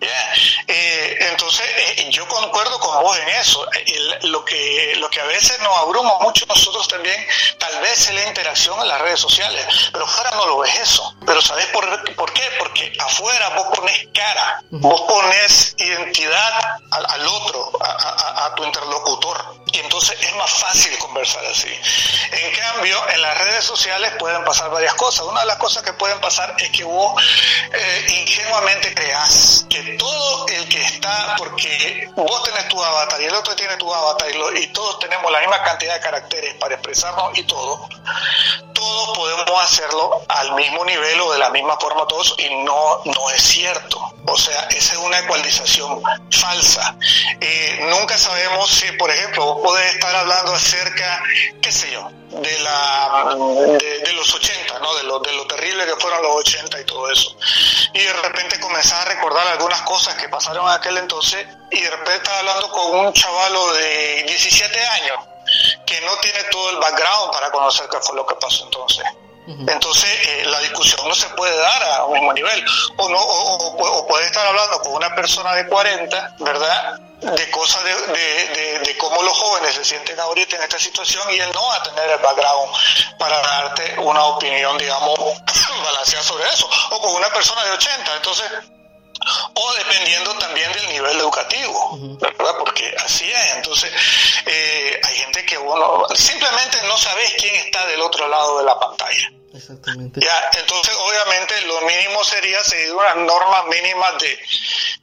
Eh, 0.00 1.18
entonces, 1.30 1.66
eh, 1.76 2.06
yo 2.10 2.26
concuerdo 2.26 2.78
con 2.80 3.02
vos 3.02 3.16
en 3.18 3.28
eso. 3.28 3.66
lo, 4.22 4.44
que, 4.44 4.94
lo 4.96 5.08
que 5.10 5.20
a 5.20 5.24
veces 5.24 5.58
nos 5.60 5.76
abruma 5.78 6.18
mucho 6.20 6.46
nosotros 6.46 6.88
también, 6.88 7.26
tal 7.58 7.80
vez 7.80 8.08
es 8.08 8.14
la 8.14 8.26
interacción 8.26 8.78
en 8.80 8.88
las 8.88 9.00
redes 9.00 9.20
sociales, 9.20 9.66
pero 9.92 10.06
fuera 10.06 10.30
no 10.32 10.46
lo 10.46 10.58
ves 10.58 10.74
eso. 10.80 11.14
Pero 11.26 11.40
¿sabes 11.40 11.66
por, 11.66 12.14
por 12.14 12.32
qué? 12.32 12.42
Porque 12.58 12.92
afuera 12.98 13.50
vos 13.50 13.66
pones 13.76 14.08
cara, 14.12 14.62
vos 14.70 15.00
pones 15.02 15.74
identidad 15.78 16.78
al, 16.90 17.26
otro, 17.26 17.70
a, 17.80 18.54
tu 18.54 18.64
interlocutor. 18.64 19.62
Y 19.72 19.78
entonces 19.78 20.16
es 20.20 20.34
más 20.36 20.50
fácil 20.50 20.96
conversar 20.98 21.44
así. 21.46 21.72
En 22.32 22.54
cambio, 22.54 23.08
en 23.08 23.22
las 23.22 23.38
redes 23.38 23.64
sociales 23.64 24.12
pueden 24.18 24.44
pasar 24.44 24.70
varias 24.70 24.94
cosas. 24.94 25.24
Una 25.26 25.40
de 25.40 25.46
las 25.46 25.56
cosas 25.56 25.82
que 25.82 25.94
pueden 25.94 26.20
pasar 26.20 26.54
es 26.58 26.70
que 26.70 26.84
vos 26.84 27.22
eh, 27.72 28.06
ingenuamente 28.08 28.94
creas 28.94 29.64
que 29.70 29.91
todo 29.98 30.46
el 30.48 30.68
que 30.68 30.80
está, 30.80 31.34
porque 31.38 32.08
vos 32.14 32.42
tenés 32.44 32.68
tu 32.68 32.82
avatar 32.82 33.20
y 33.20 33.24
el 33.24 33.34
otro 33.34 33.54
tiene 33.54 33.76
tu 33.76 33.92
avatar 33.92 34.28
y, 34.56 34.66
todos 34.68 34.98
tenemos 34.98 35.30
la 35.30 35.40
misma 35.40 35.62
cantidad 35.62 35.94
de 35.94 36.00
caracteres 36.00 36.54
para 36.54 36.74
expresarnos 36.74 37.36
y 37.38 37.44
todo, 37.44 37.88
todos 38.82 39.16
podemos 39.16 39.62
hacerlo 39.62 40.24
al 40.28 40.54
mismo 40.56 40.84
nivel 40.84 41.20
o 41.20 41.32
de 41.32 41.38
la 41.38 41.50
misma 41.50 41.76
forma 41.78 42.04
todos 42.08 42.34
y 42.38 42.64
no, 42.64 43.00
no 43.04 43.30
es 43.30 43.40
cierto. 43.40 44.00
O 44.26 44.36
sea, 44.36 44.62
esa 44.70 44.94
es 44.94 44.98
una 44.98 45.20
ecualización 45.20 46.02
falsa. 46.30 46.96
Eh, 47.40 47.86
nunca 47.90 48.18
sabemos 48.18 48.70
si, 48.70 48.90
por 48.92 49.08
ejemplo, 49.10 49.44
vos 49.44 49.62
podés 49.62 49.94
estar 49.94 50.14
hablando 50.16 50.52
acerca, 50.52 51.22
qué 51.60 51.70
sé 51.70 51.92
yo, 51.92 52.10
de, 52.30 52.58
la, 52.60 53.36
de, 53.78 54.12
los 54.14 54.34
80, 54.34 54.78
¿no? 54.80 54.94
De 54.94 55.04
lo, 55.04 55.20
de 55.20 55.32
lo 55.32 55.46
terrible 55.46 55.84
que 55.84 55.96
fueron 55.96 56.20
los 56.22 56.36
80 56.38 56.80
y 56.80 56.84
todo 56.84 57.10
eso. 57.10 57.36
Y 57.94 58.00
de 58.00 58.12
repente 58.14 58.58
comenzás 58.58 59.00
a 59.00 59.04
recordar 59.04 59.46
algunas 59.46 59.82
cosas 59.82 60.16
que 60.16 60.28
pasaron 60.28 60.66
en 60.66 60.72
aquel 60.72 60.98
entonces 60.98 61.46
y 61.70 61.80
de 61.80 61.90
repente 61.90 62.16
estás 62.16 62.38
hablando 62.38 62.68
con 62.70 62.98
un 62.98 63.12
chavalo 63.12 63.74
de 63.74 64.24
17 64.26 64.80
años 64.86 65.31
que 65.86 66.00
no 66.02 66.16
tiene 66.16 66.42
todo 66.44 66.70
el 66.70 66.76
background 66.76 67.32
para 67.32 67.50
conocer 67.50 67.88
qué 67.88 67.98
fue 68.00 68.16
lo 68.16 68.26
que 68.26 68.34
pasó 68.36 68.64
entonces. 68.64 69.04
Entonces, 69.46 70.08
eh, 70.28 70.44
la 70.46 70.60
discusión 70.60 71.06
no 71.08 71.14
se 71.14 71.28
puede 71.30 71.56
dar 71.56 71.82
a 71.82 72.04
un 72.04 72.12
mismo 72.14 72.32
nivel. 72.32 72.64
O, 72.96 73.08
no, 73.08 73.18
o, 73.20 74.06
puede 74.06 74.26
estar 74.26 74.46
hablando 74.46 74.80
con 74.80 74.92
una 74.92 75.12
persona 75.16 75.54
de 75.54 75.66
40, 75.66 76.36
¿verdad? 76.38 77.00
De 77.20 77.50
cosas 77.50 77.82
de, 77.84 78.78
de, 78.78 78.96
cómo 78.98 79.20
los 79.22 79.36
jóvenes 79.36 79.74
se 79.74 79.84
sienten 79.84 80.18
ahorita 80.20 80.56
en 80.56 80.62
esta 80.62 80.78
situación 80.78 81.24
y 81.32 81.40
él 81.40 81.50
no 81.52 81.66
va 81.66 81.76
a 81.76 81.82
tener 81.82 82.10
el 82.10 82.18
background 82.18 82.72
para 83.18 83.40
darte 83.40 83.98
una 83.98 84.24
opinión, 84.26 84.78
digamos, 84.78 85.18
balanceada 85.84 86.24
sobre 86.24 86.46
eso. 86.46 86.68
O 86.90 87.00
con 87.00 87.14
una 87.14 87.28
persona 87.30 87.64
de 87.64 87.72
80. 87.72 88.16
Entonces, 88.16 88.46
o 89.54 89.72
dependiendo 89.74 90.34
también 90.38 90.72
del 90.72 90.88
nivel 90.88 91.20
educativo, 91.20 91.98
¿verdad? 92.20 92.54
Porque 92.58 92.94
así 93.04 93.30
es. 93.30 93.56
Entonces, 93.56 93.92
eh, 94.46 95.00
hay 95.02 95.14
gente 95.16 95.44
que 95.44 95.58
uno 95.58 96.06
simplemente 96.14 96.82
no 96.84 96.96
sabes 96.96 97.34
quién 97.38 97.54
está 97.56 97.86
del 97.86 98.00
otro 98.00 98.28
lado 98.28 98.58
de 98.58 98.64
la 98.64 98.78
pantalla. 98.78 99.32
Exactamente. 99.54 100.20
Ya, 100.20 100.50
entonces, 100.54 100.94
obviamente, 100.96 101.60
lo 101.62 101.82
mínimo 101.82 102.24
sería 102.24 102.62
seguir 102.64 102.94
unas 102.94 103.16
normas 103.16 103.66
mínimas 103.66 104.14
de, 104.18 104.38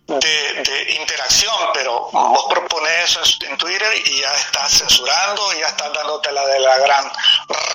de, 0.07 0.95
interacción, 0.99 1.53
pero 1.73 2.09
vos 2.11 2.45
propones 2.49 3.11
eso 3.11 3.21
en, 3.45 3.57
Twitter 3.57 3.93
y 4.05 4.21
ya 4.21 4.33
estás 4.35 4.71
censurando, 4.79 5.53
ya 5.53 5.67
estás 5.67 5.93
dándote 5.93 6.31
la 6.31 6.45
de 6.47 6.59
la 6.61 6.77
gran 6.79 7.11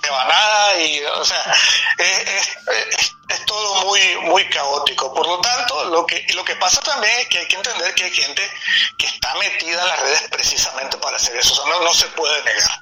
rebanada 0.03 0.79
y, 0.81 1.01
o 1.05 1.25
sea, 1.25 1.55
es, 1.99 2.19
es, 2.29 3.14
todo 3.47 3.85
muy, 3.87 4.01
muy 4.23 4.49
caótico. 4.49 5.13
Por 5.15 5.27
lo 5.27 5.41
tanto, 5.41 5.85
lo 5.87 6.07
que, 6.07 6.27
lo 6.35 6.45
que 6.45 6.57
pasa 6.57 6.81
también 6.81 7.13
es 7.21 7.29
que 7.29 7.39
hay 7.39 7.49
que 7.49 7.57
entender 7.57 7.95
que 7.95 8.05
hay 8.05 8.13
gente 8.13 8.51
que 8.99 9.07
está 9.07 9.35
metida 9.35 9.83
en 9.83 9.89
las 9.89 10.01
redes 10.01 10.23
precisamente 10.31 10.97
para 10.99 11.17
hacer 11.17 11.37
eso, 11.37 11.53
o 11.53 11.57
sea, 11.57 11.67
no, 11.67 11.81
no 11.83 11.95
se 11.95 12.07
puede 12.09 12.43
negar. 12.45 12.81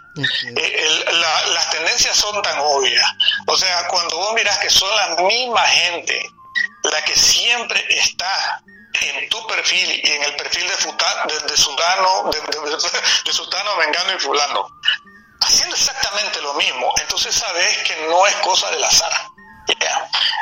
Eh, 0.56 1.04
las 1.52 1.70
tendencias 1.70 2.16
son 2.16 2.42
tan 2.42 2.58
obvias. 2.58 3.06
O 3.46 3.56
sea, 3.56 3.88
cuando 3.88 4.18
vos 4.18 4.34
miras 4.34 4.58
que 4.58 4.70
son 4.70 4.94
la 4.96 5.22
misma 5.22 5.62
gente 5.62 6.30
la 6.90 7.02
que 7.04 7.16
siempre 7.16 7.84
está 7.90 8.62
en 9.00 9.28
tu 9.28 9.46
perfil 9.46 10.00
y 10.04 10.10
en 10.10 10.22
el 10.22 10.36
perfil 10.36 10.66
de, 10.68 10.76
Futa, 10.76 11.26
de, 11.26 11.38
de 11.48 11.56
Sudano, 11.56 12.30
de, 12.30 12.40
de, 13.24 13.32
Sutano, 13.32 13.76
Vengano 13.78 14.14
y 14.14 14.18
Fulano, 14.18 14.68
haciendo 15.40 15.74
exactamente 15.74 16.40
lo 16.42 16.54
mismo, 16.54 16.92
entonces 17.00 17.34
sabes 17.34 17.78
que 17.78 17.96
no 18.08 18.26
es 18.26 18.34
cosa 18.36 18.70
del 18.70 18.84
azar. 18.84 19.12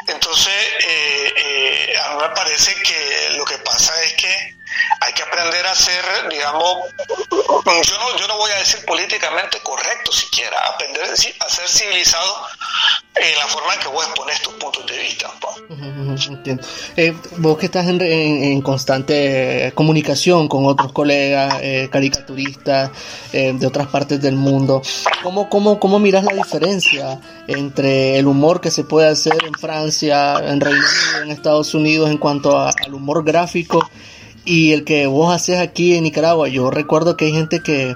Entonces, 0.06 0.54
eh, 0.86 1.34
eh, 1.36 1.94
a 1.98 2.14
mí 2.14 2.22
me 2.22 2.28
parece 2.30 2.74
que 2.82 3.30
lo 3.36 3.44
que 3.44 3.58
pasa 3.58 3.92
es 4.02 4.14
que 4.14 4.59
hay 5.00 5.12
que 5.12 5.22
aprender 5.22 5.66
a 5.66 5.74
ser, 5.74 6.04
digamos, 6.28 6.78
yo 7.30 7.98
no, 7.98 8.16
yo 8.18 8.28
no 8.28 8.36
voy 8.36 8.50
a 8.52 8.58
decir 8.58 8.84
políticamente 8.84 9.60
correcto 9.62 10.12
siquiera, 10.12 10.56
aprender 10.66 11.04
a 11.04 11.48
ser 11.48 11.68
civilizado 11.68 12.46
en 13.14 13.38
la 13.38 13.46
forma 13.48 13.74
en 13.74 13.80
que 13.80 13.88
vos 13.88 14.04
expones 14.04 14.42
tus 14.42 14.54
puntos 14.54 14.86
de 14.86 14.98
vista. 14.98 15.30
Entiendo. 16.28 16.62
Eh, 16.96 17.14
vos 17.38 17.58
que 17.58 17.66
estás 17.66 17.86
en, 17.86 18.60
constante 18.62 19.72
comunicación 19.74 20.48
con 20.48 20.66
otros 20.66 20.92
colegas, 20.92 21.54
eh, 21.60 21.88
caricaturistas 21.90 22.90
eh, 23.32 23.52
de 23.54 23.66
otras 23.66 23.86
partes 23.88 24.20
del 24.20 24.36
mundo, 24.36 24.82
¿cómo, 25.22 25.48
cómo, 25.48 25.78
¿cómo 25.78 25.98
miras 25.98 26.24
la 26.24 26.34
diferencia 26.34 27.20
entre 27.46 28.18
el 28.18 28.26
humor 28.26 28.60
que 28.60 28.70
se 28.70 28.84
puede 28.84 29.08
hacer 29.08 29.34
en 29.44 29.54
Francia, 29.54 30.34
en 30.44 30.60
Reino 30.60 30.78
Unido, 30.78 31.22
en 31.24 31.30
Estados 31.30 31.74
Unidos 31.74 32.10
en 32.10 32.18
cuanto 32.18 32.58
al 32.58 32.94
humor 32.94 33.24
gráfico? 33.24 33.88
Y 34.44 34.72
el 34.72 34.84
que 34.84 35.06
vos 35.06 35.34
haces 35.34 35.58
aquí 35.58 35.96
en 35.96 36.04
Nicaragua. 36.04 36.48
Yo 36.48 36.70
recuerdo 36.70 37.16
que 37.16 37.26
hay 37.26 37.32
gente 37.32 37.60
que 37.60 37.94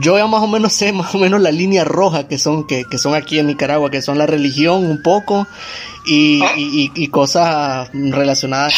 yo 0.00 0.16
ya 0.16 0.26
más 0.26 0.42
o 0.42 0.46
menos 0.46 0.72
sé 0.72 0.92
más 0.92 1.14
o 1.14 1.18
menos 1.18 1.40
la 1.40 1.50
línea 1.50 1.84
roja 1.84 2.26
que 2.26 2.38
son 2.38 2.66
que, 2.66 2.84
son 2.96 3.14
aquí 3.14 3.38
en 3.38 3.46
Nicaragua, 3.46 3.90
que 3.90 4.00
son 4.00 4.16
la 4.16 4.26
religión 4.26 4.84
un 4.86 5.02
poco 5.02 5.46
y, 6.06 6.42
y, 6.56 7.08
cosas 7.08 7.90
relacionadas 7.92 8.72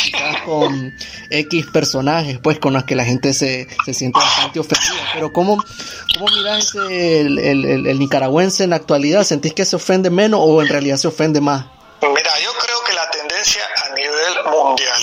con 0.47 0.95
X 1.31 1.67
personajes, 1.67 2.39
pues 2.39 2.59
con 2.59 2.73
las 2.73 2.85
que 2.85 2.97
la 2.97 3.05
gente 3.05 3.35
se, 3.35 3.69
se 3.85 3.93
siente 3.93 4.19
bastante 4.19 4.61
ofendida. 4.61 5.11
Pero 5.13 5.31
¿cómo, 5.31 5.63
cómo 6.15 6.27
miras 6.35 6.75
ese, 6.75 7.21
el, 7.21 7.39
el, 7.39 7.87
el 7.87 7.99
nicaragüense 7.99 8.65
en 8.65 8.71
la 8.71 8.77
actualidad? 8.77 9.25
¿Sentís 9.25 9.53
que 9.53 9.67
se 9.67 9.77
ofende 9.77 10.09
menos 10.09 10.41
o 10.43 10.63
en 10.63 10.69
realidad 10.69 10.97
se 10.97 11.09
ofende 11.09 11.43
más? 11.43 11.67
Mira, 12.01 12.31
yo 12.43 12.51
creo 12.65 12.83
que 12.87 12.95
la 12.95 13.11
tendencia 13.11 13.63
a 13.85 13.95
nivel 13.95 14.35
mundial 14.51 14.99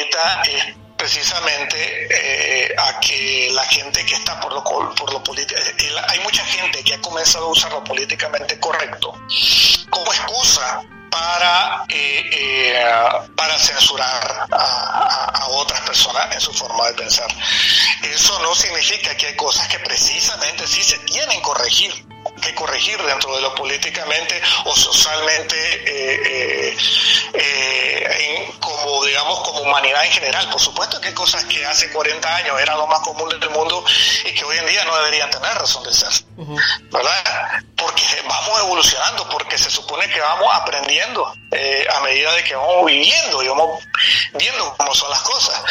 es 0.00 0.74
precisamente 0.96 1.76
eh, 2.10 2.74
a 2.78 3.00
que 3.00 3.50
la 3.52 3.64
gente 3.64 4.04
que 4.06 4.14
está 4.14 4.40
por 4.40 4.52
lo, 4.52 4.62
por 4.62 5.12
lo 5.12 5.22
político, 5.22 5.60
eh, 5.60 5.94
hay 6.08 6.20
mucha 6.20 6.44
gente 6.46 6.82
que 6.82 6.94
ha 6.94 7.00
comenzado 7.00 7.46
a 7.46 7.48
usar 7.50 7.72
lo 7.72 7.84
políticamente 7.84 8.58
correcto 8.58 9.12
como 9.90 10.12
excusa 10.12 10.82
para, 11.10 11.84
eh, 11.88 12.84
para 13.36 13.58
censurar 13.58 14.46
a, 14.50 15.46
otras 15.50 15.80
personas 15.82 16.34
en 16.34 16.40
su 16.40 16.52
forma 16.52 16.86
de 16.88 16.94
pensar. 16.94 17.28
Eso 18.02 18.38
no 18.40 18.54
significa 18.54 19.14
que 19.16 19.26
hay 19.28 19.36
cosas 19.36 19.68
que 19.68 19.78
precisamente 19.78 20.66
sí 20.66 20.82
se 20.82 20.98
tienen 21.00 21.36
que 21.36 21.42
corregir 21.42 22.13
que 22.44 22.54
corregir 22.54 23.00
dentro 23.02 23.34
de 23.34 23.40
lo 23.40 23.54
políticamente 23.54 24.40
o 24.66 24.76
socialmente 24.76 25.56
eh, 25.56 26.20
eh, 26.26 26.76
eh, 27.32 28.54
como 28.60 29.04
digamos 29.04 29.40
como 29.40 29.60
humanidad 29.60 30.04
en 30.04 30.12
general. 30.12 30.50
Por 30.50 30.60
supuesto 30.60 31.00
que 31.00 31.08
hay 31.08 31.14
cosas 31.14 31.44
que 31.46 31.64
hace 31.64 31.90
40 31.90 32.36
años 32.36 32.60
eran 32.60 32.76
lo 32.76 32.86
más 32.86 33.00
común 33.00 33.28
del 33.28 33.50
mundo 33.50 33.84
y 34.24 34.32
que 34.32 34.44
hoy 34.44 34.58
en 34.58 34.66
día 34.66 34.84
no 34.84 34.96
deberían 34.96 35.30
tener 35.30 35.54
razón 35.54 35.82
de 35.84 35.94
ser 35.94 36.12
¿verdad? 36.90 37.62
porque 37.76 38.02
vamos 38.28 38.60
evolucionando 38.60 39.28
porque 39.30 39.56
se 39.56 39.70
supone 39.70 40.08
que 40.08 40.20
vamos 40.20 40.48
aprendiendo 40.52 41.34
a 41.90 42.00
medida 42.00 42.32
de 42.34 42.44
que 42.44 42.54
vamos 42.56 42.86
viviendo 42.86 43.42
y 43.42 43.48
vamos 43.48 43.84
viendo 44.32 44.74
cómo 44.76 44.94
son 44.94 45.10
las 45.10 45.22
cosas 45.22 45.62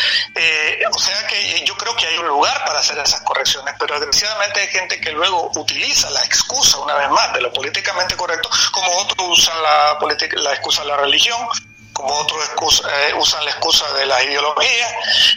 o 0.92 1.00
sea 1.00 1.28
que 1.28 1.63
yo 1.66 1.75
creo 1.75 1.96
que 1.96 2.08
hay 2.08 2.18
un 2.18 2.28
lugar 2.28 2.63
para 2.66 2.80
hacer 2.80 2.98
esas 2.98 3.22
correcciones 3.22 3.75
pero 3.80 4.00
desgraciadamente 4.00 4.62
hay 4.62 4.68
gente 4.68 5.00
que 5.00 5.12
luego 5.12 5.52
utiliza 5.56 6.10
la 6.12 6.24
excusa, 6.24 6.80
una 6.80 6.96
vez 6.96 7.10
más, 7.10 7.34
de 7.34 7.42
lo 7.42 7.52
políticamente 7.52 8.16
correcto, 8.16 8.50
como 8.72 8.92
otros 8.98 9.28
usan 9.30 9.62
la, 9.62 9.98
la 10.42 10.54
excusa 10.54 10.82
de 10.82 10.88
la 10.88 10.98
religión, 10.98 11.40
como 11.94 12.13
otros 12.16 12.42
eh, 12.44 13.13
usan 13.16 13.46
la 13.46 13.52
excusa 13.52 13.92
de 13.94 14.06
la 14.06 14.24
ideología, 14.24 14.88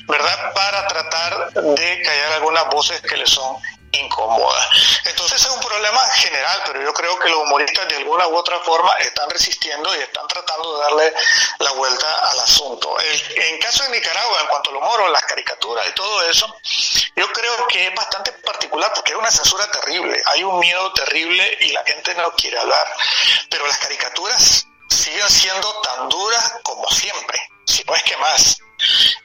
¿verdad? 0.08 0.52
Para 0.54 0.86
tratar 0.86 1.52
de 1.52 2.02
callar 2.02 2.32
algunas 2.32 2.66
voces 2.68 3.00
que 3.02 3.16
le 3.16 3.26
son 3.26 3.56
incómoda. 3.92 4.70
Entonces 5.04 5.40
es 5.42 5.50
un 5.50 5.60
problema 5.60 6.00
general, 6.10 6.62
pero 6.66 6.82
yo 6.82 6.92
creo 6.92 7.18
que 7.18 7.28
los 7.28 7.40
humoristas 7.40 7.88
de 7.88 7.96
alguna 7.96 8.26
u 8.28 8.36
otra 8.36 8.58
forma 8.60 8.92
están 8.98 9.28
resistiendo 9.30 9.94
y 9.96 10.00
están 10.00 10.26
tratando 10.26 10.76
de 10.76 10.82
darle 10.82 11.14
la 11.58 11.72
vuelta 11.72 12.30
al 12.30 12.40
asunto. 12.40 12.96
en 13.00 13.58
caso 13.58 13.84
de 13.84 13.90
Nicaragua, 13.90 14.40
en 14.40 14.46
cuanto 14.48 14.70
a 14.70 14.72
los 14.74 14.82
moros, 14.82 15.10
las 15.10 15.24
caricaturas 15.24 15.86
y 15.88 15.92
todo 15.92 16.22
eso, 16.22 16.54
yo 17.14 17.30
creo 17.32 17.66
que 17.68 17.86
es 17.86 17.94
bastante 17.94 18.32
particular 18.32 18.92
porque 18.94 19.12
hay 19.12 19.18
una 19.18 19.30
censura 19.30 19.70
terrible, 19.70 20.22
hay 20.26 20.44
un 20.44 20.58
miedo 20.58 20.92
terrible 20.92 21.58
y 21.60 21.72
la 21.72 21.84
gente 21.84 22.14
no 22.14 22.32
quiere 22.32 22.58
hablar, 22.58 22.86
pero 23.50 23.66
las 23.66 23.78
caricaturas 23.78 24.66
siguen 24.88 25.28
siendo 25.28 25.80
tan 25.80 26.08
duras 26.08 26.54
como 26.62 26.88
siempre, 26.90 27.40
si 27.66 27.82
no 27.84 27.94
es 27.94 28.02
que 28.02 28.16
más. 28.18 28.58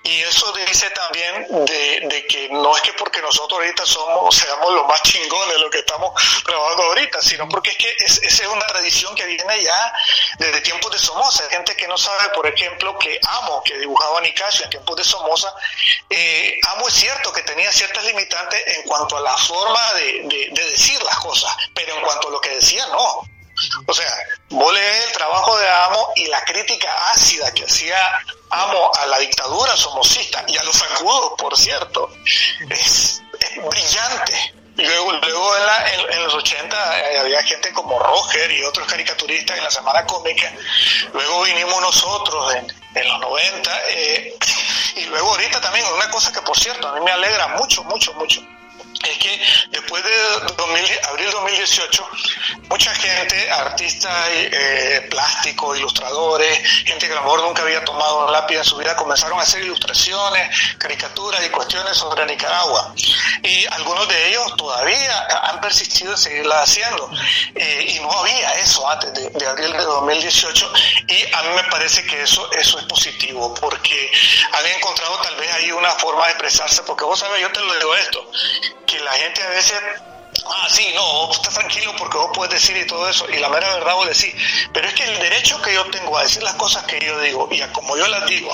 Y 0.04 0.22
eso 0.22 0.52
dice 0.54 0.90
también 0.92 1.46
de, 1.66 2.26
que 2.28 2.50
no 2.50 2.76
es 2.76 2.82
que 2.82 2.94
porque 2.94 3.22
nosotros 3.22 3.60
ahorita 3.60 3.86
somos, 3.86 4.36
seamos 4.36 4.74
los 4.74 4.88
más 4.88 5.02
chingones 5.04 5.58
lo 5.60 5.70
que 5.70 5.80
estamos 5.80 6.14
trabajando 6.44 6.84
ahorita, 6.84 7.22
sino 7.22 7.48
porque 7.50 7.72
es 7.72 7.78
que 7.78 7.96
esa 8.00 8.44
es 8.44 8.48
una 8.48 8.66
tradición 8.66 9.14
que 9.16 9.26
viene 9.26 9.64
ya 9.64 9.94
desde 10.40 10.62
tiempos 10.62 10.92
de 10.92 11.00
Somoza. 11.00 11.44
Hay 11.44 11.50
gente 11.50 11.76
que 11.76 11.88
no 11.88 11.98
sabe, 11.98 12.30
por 12.34 12.48
ejemplo, 12.48 12.98
que 12.98 13.20
Amo, 13.28 13.62
que 13.64 13.78
dibujaba 13.78 14.22
Nicasio 14.22 14.64
en 14.66 14.72
tiempos 14.72 14.96
de 14.96 15.04
Somoza, 15.04 15.54
eh, 16.10 16.60
Amo 16.70 16.88
es 16.88 16.94
cierto 16.94 17.32
que 17.34 17.44
tenía 17.44 17.72
ciertas 17.72 18.04
limitantes 18.06 18.62
en 18.68 18.84
cuanto 18.84 19.18
a 19.18 19.22
la 19.22 19.38
forma 19.38 19.94
de 19.94 20.50
decir 20.54 21.02
las 21.04 21.18
cosas, 21.20 21.56
pero 21.74 21.96
en 21.96 22.02
cuanto 22.02 22.30
a 22.30 22.32
lo 22.32 22.42
que 22.42 22.50
decía, 22.50 22.86
no. 22.88 23.22
O 23.86 23.94
sea, 23.94 24.12
vos 24.50 24.74
lees 24.74 25.06
el 25.08 25.12
trabajo 25.14 25.58
de 25.58 25.70
Amo 25.70 26.14
y 26.16 26.28
la 26.28 26.44
crítica 26.44 26.90
ácida 27.12 27.52
que 27.54 27.66
hacía 27.66 27.98
Amo 28.50 28.92
a 29.00 29.06
la 29.06 29.20
dictadura 29.20 29.76
somocista 29.78 30.44
y 30.48 30.58
a 30.58 30.64
los 30.64 30.76
zancudos, 30.76 31.34
por 31.38 31.58
cierto, 31.58 32.12
es, 32.70 33.22
brillante. 33.70 34.54
Luego, 34.78 35.12
luego 35.14 35.56
en, 36.10 36.24
los 36.24 36.34
80 36.34 37.00
eh, 37.00 37.20
había 37.20 37.44
gente 37.44 37.72
como 37.74 38.00
Roger 38.00 38.52
y 38.52 38.64
otros 38.64 38.88
caricaturistas 38.88 39.58
en 39.58 39.64
la 39.64 39.70
Semana 39.70 40.06
Cómica. 40.06 40.52
Luego 41.14 41.44
vinimos 41.44 41.82
nosotros 41.82 42.56
en, 42.56 43.08
los 43.08 43.20
90. 43.20 43.80
Eh, 43.90 44.38
y 44.96 45.06
luego 45.06 45.30
ahorita 45.30 45.62
también, 45.62 45.86
una 45.88 46.10
cosa 46.10 46.32
que 46.32 46.42
por 46.42 46.58
cierto 46.58 46.88
a 46.88 46.94
mí 46.94 47.02
me 47.02 47.12
alegra 47.12 47.50
mucho, 47.50 47.84
mucho, 47.84 48.14
mucho 48.14 48.42
es 49.10 49.18
que 49.18 49.42
después 49.72 50.04
de 50.04 50.12
2000, 50.56 50.86
abril 51.10 51.32
2018, 51.32 52.10
mucha 52.70 52.94
gente, 52.96 53.52
artistas 53.52 54.28
eh, 54.32 55.08
plásticos, 55.10 55.78
ilustradores, 55.78 56.60
gente 56.86 57.08
que 57.08 57.14
a 57.14 57.16
lo 57.16 57.24
mejor 57.24 57.42
nunca 57.42 57.62
había 57.64 57.84
tomado 57.84 58.26
un 58.26 58.32
lápiz 58.32 58.58
en 58.58 58.64
su 58.64 58.78
vida, 58.78 58.96
comenzaron 58.96 59.40
a 59.40 59.44
hacer 59.44 59.64
ilustraciones, 59.64 60.78
caricaturas 60.78 61.46
y 61.46 61.50
cuestiones 61.50 61.98
sobre 61.98 62.26
Nicaragua. 62.26 62.94
Y 63.44 63.66
algunos 63.68 64.08
de 64.08 64.30
ellos 64.30 64.56
todavía 64.56 65.28
han 65.44 65.60
persistido 65.62 66.12
en 66.12 66.18
seguirla 66.18 66.62
haciendo. 66.62 67.10
Eh, 67.56 67.96
y 67.96 68.00
no 68.00 68.12
había 68.12 68.52
eso 68.54 68.90
antes 68.90 69.14
de, 69.14 69.48
abril 69.48 69.72
de 69.72 69.84
2018. 69.84 70.74
Y 71.08 71.34
a 71.34 71.42
mí 71.44 71.50
me 71.56 71.64
parece 71.66 72.06
que 72.06 72.22
eso, 72.22 72.50
eso 72.52 72.80
es 72.80 72.86
positivo, 72.86 73.54
porque 73.56 74.12
han 74.54 74.66
encontrado 74.68 75.18
tal 75.22 75.36
vez 75.36 75.52
ahí 75.54 75.72
una 75.72 75.92
forma 75.92 76.26
de 76.26 76.32
expresarse, 76.32 76.84
porque 76.84 77.04
vos 77.04 77.20
sabés, 77.20 77.42
yo 77.42 77.52
te 77.52 77.60
lo 77.60 77.74
digo 77.74 77.96
esto, 77.96 78.32
que 78.92 79.00
la 79.00 79.14
gente 79.14 79.42
a 79.42 79.50
veces 79.50 79.80
ah, 80.46 80.68
sí, 80.70 80.88
no, 80.94 81.28
vos 81.28 81.38
estás 81.38 81.54
tranquilo 81.54 81.94
porque 81.98 82.18
vos 82.18 82.30
puedes 82.34 82.54
decir 82.54 82.76
y 82.76 82.86
todo 82.86 83.08
eso, 83.10 83.26
y 83.30 83.38
la 83.38 83.50
mera 83.50 83.74
verdad 83.76 83.94
vos 83.96 84.08
decís, 84.08 84.34
pero 84.74 84.88
es 84.88 84.94
que 84.94 85.04
el 85.04 85.20
derecho 85.20 85.62
que 85.62 85.74
yo 85.74 85.86
tengo 85.92 86.18
a 86.18 86.24
decir 86.24 86.44
las 86.44 86.56
cosas 86.56 86.84
que 86.84 87.00
yo 87.00 87.20
digo 87.22 87.48
y 87.52 87.62
a 87.62 87.72
como 87.72 87.96
yo 87.96 88.08
las 88.08 88.26
digo, 88.26 88.52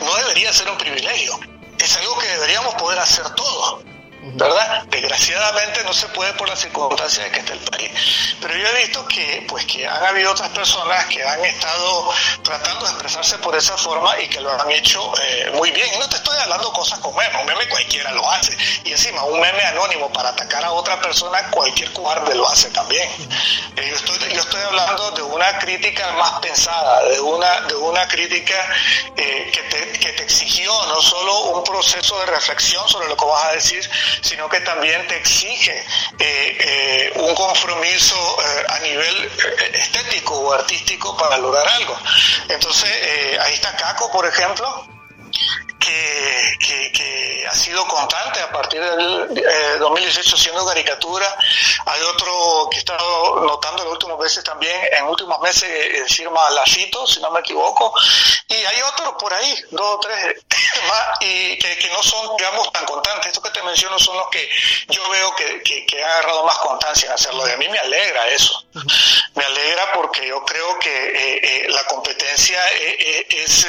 no 0.00 0.14
debería 0.16 0.52
ser 0.52 0.68
un 0.70 0.78
privilegio, 0.78 1.38
es 1.78 1.96
algo 1.96 2.18
que 2.18 2.28
deberíamos 2.28 2.74
poder 2.74 2.98
hacer 2.98 3.28
todos. 3.34 3.84
¿Verdad? 4.22 4.84
Desgraciadamente 4.88 5.82
no 5.84 5.92
se 5.92 6.06
puede 6.08 6.32
por 6.34 6.48
las 6.48 6.60
circunstancias 6.60 7.24
de 7.24 7.32
que 7.32 7.40
está 7.40 7.52
el 7.54 7.60
país. 7.60 7.90
Pero 8.40 8.56
yo 8.56 8.68
he 8.68 8.82
visto 8.82 9.06
que, 9.08 9.44
pues, 9.48 9.64
que 9.66 9.86
han 9.86 10.04
habido 10.04 10.30
otras 10.30 10.50
personas 10.50 11.06
que 11.06 11.22
han 11.22 11.44
estado 11.44 12.12
tratando 12.42 12.84
de 12.84 12.92
expresarse 12.92 13.38
por 13.38 13.56
esa 13.56 13.76
forma 13.76 14.18
y 14.20 14.28
que 14.28 14.40
lo 14.40 14.52
han 14.52 14.70
hecho 14.70 15.12
eh, 15.20 15.50
muy 15.54 15.72
bien. 15.72 15.88
Y 15.94 15.98
no 15.98 16.08
te 16.08 16.16
estoy 16.16 16.38
hablando 16.38 16.72
cosas 16.72 17.00
como 17.00 17.18
meme, 17.18 17.40
un 17.40 17.46
meme 17.46 17.68
cualquiera 17.68 18.12
lo 18.12 18.28
hace. 18.30 18.56
Y 18.84 18.92
encima, 18.92 19.24
un 19.24 19.40
meme 19.40 19.62
anónimo 19.64 20.12
para 20.12 20.28
atacar 20.30 20.64
a 20.64 20.70
otra 20.70 21.00
persona, 21.00 21.50
cualquier 21.50 21.92
cobarde 21.92 22.34
lo 22.36 22.48
hace 22.48 22.70
también. 22.70 23.08
Eh, 23.76 23.88
yo, 23.90 23.96
estoy, 23.96 24.18
yo 24.34 24.40
estoy 24.40 24.60
hablando 24.62 25.10
de 25.12 25.22
una 25.22 25.58
crítica 25.58 26.12
más 26.12 26.40
pensada, 26.40 27.02
de 27.08 27.20
una, 27.20 27.60
de 27.62 27.74
una 27.74 28.06
crítica 28.06 28.54
eh, 29.16 29.50
que, 29.52 29.62
te, 29.62 29.98
que 29.98 30.12
te 30.12 30.22
exigió 30.22 30.70
no 30.86 31.00
solo 31.00 31.40
un 31.56 31.64
proceso 31.64 32.20
de 32.20 32.26
reflexión 32.26 32.88
sobre 32.88 33.08
lo 33.08 33.16
que 33.16 33.24
vas 33.24 33.44
a 33.46 33.52
decir, 33.52 33.90
sino 34.20 34.48
que 34.48 34.60
también 34.60 35.06
te 35.06 35.16
exige 35.16 35.76
eh, 36.18 36.56
eh, 36.60 37.12
un 37.16 37.34
compromiso 37.34 38.16
eh, 38.40 38.64
a 38.68 38.78
nivel 38.80 39.30
estético 39.72 40.38
o 40.38 40.52
artístico 40.52 41.16
para 41.16 41.38
lograr 41.38 41.66
algo. 41.68 41.98
Entonces, 42.48 42.90
ahí 43.40 43.54
está 43.54 43.74
Caco, 43.76 44.10
por 44.10 44.26
ejemplo, 44.26 44.86
que, 46.58 46.92
que, 46.92 47.46
ha 47.48 47.54
sido 47.54 47.86
constante 47.86 48.40
a 48.40 48.50
partir 48.50 48.80
del 48.80 49.78
2018 49.78 50.36
siendo 50.36 50.64
caricatura. 50.64 51.26
Hay 51.86 52.00
otro 52.02 52.68
que 52.70 52.76
he 52.76 52.78
estado 52.78 53.40
notando 53.40 53.82
en 53.82 53.88
las 53.88 53.92
últimas 53.92 54.18
veces 54.18 54.44
también, 54.44 54.80
en 54.96 55.04
últimos 55.04 55.38
meses, 55.40 55.68
firma 56.14 56.48
Lacito, 56.50 57.06
si 57.06 57.20
no 57.20 57.30
me 57.30 57.40
equivoco. 57.40 57.92
Y 58.48 58.54
hay 58.54 58.80
otros 58.82 59.14
por 59.18 59.32
ahí, 59.34 59.54
dos 59.70 59.96
o 59.96 60.00
tres 60.00 60.36
más, 60.88 61.06
y 61.20 61.58
que, 61.58 61.90
no 61.92 62.02
son, 62.02 62.36
digamos, 62.36 62.72
tan 62.72 62.84
constantes. 62.84 63.26
Estos 63.26 63.42
que 63.42 63.50
te 63.50 63.62
menciono 63.62 63.98
son 63.98 64.16
los 64.16 64.28
que 64.28 64.48
yo 64.88 65.08
veo 65.10 65.34
que, 65.34 65.62
que, 65.62 66.02
han 66.02 66.10
agarrado 66.10 66.44
más 66.44 66.58
constancia 66.58 67.06
en 67.08 67.12
hacerlo. 67.12 67.48
Y 67.48 67.52
a 67.52 67.56
mí 67.56 67.68
me 67.68 67.78
alegra 67.78 68.28
eso. 68.28 68.64
Me 69.34 69.44
alegra 69.44 69.92
porque 69.94 70.26
yo 70.26 70.44
creo 70.44 70.78
que 70.78 70.90
eh, 70.90 71.40
eh, 71.42 71.66
la 71.68 71.84
competencia 71.84 72.60
eh, 72.72 73.26
es 73.28 73.66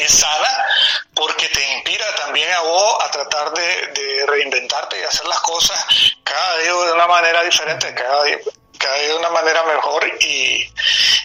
es 0.00 0.12
sana 0.12 0.66
porque 1.14 1.46
te 1.48 1.72
inspira 1.74 2.06
también 2.16 2.50
a 2.52 2.60
vos 2.60 2.96
a 3.02 3.10
tratar 3.10 3.52
de, 3.52 4.26
reinventarte 4.26 5.00
y 5.00 5.02
hacer 5.02 5.26
las 5.26 5.40
cosas 5.40 5.84
cada 6.22 6.58
día 6.58 6.72
de 6.72 6.92
una 6.92 7.06
manera 7.06 7.42
diferente, 7.42 7.92
cada 7.94 8.24
día, 8.24 8.38
cada 8.78 8.98
día 8.98 9.08
de 9.08 9.16
una 9.16 9.30
manera 9.30 9.62
mejor 9.64 10.06
y, 10.20 10.66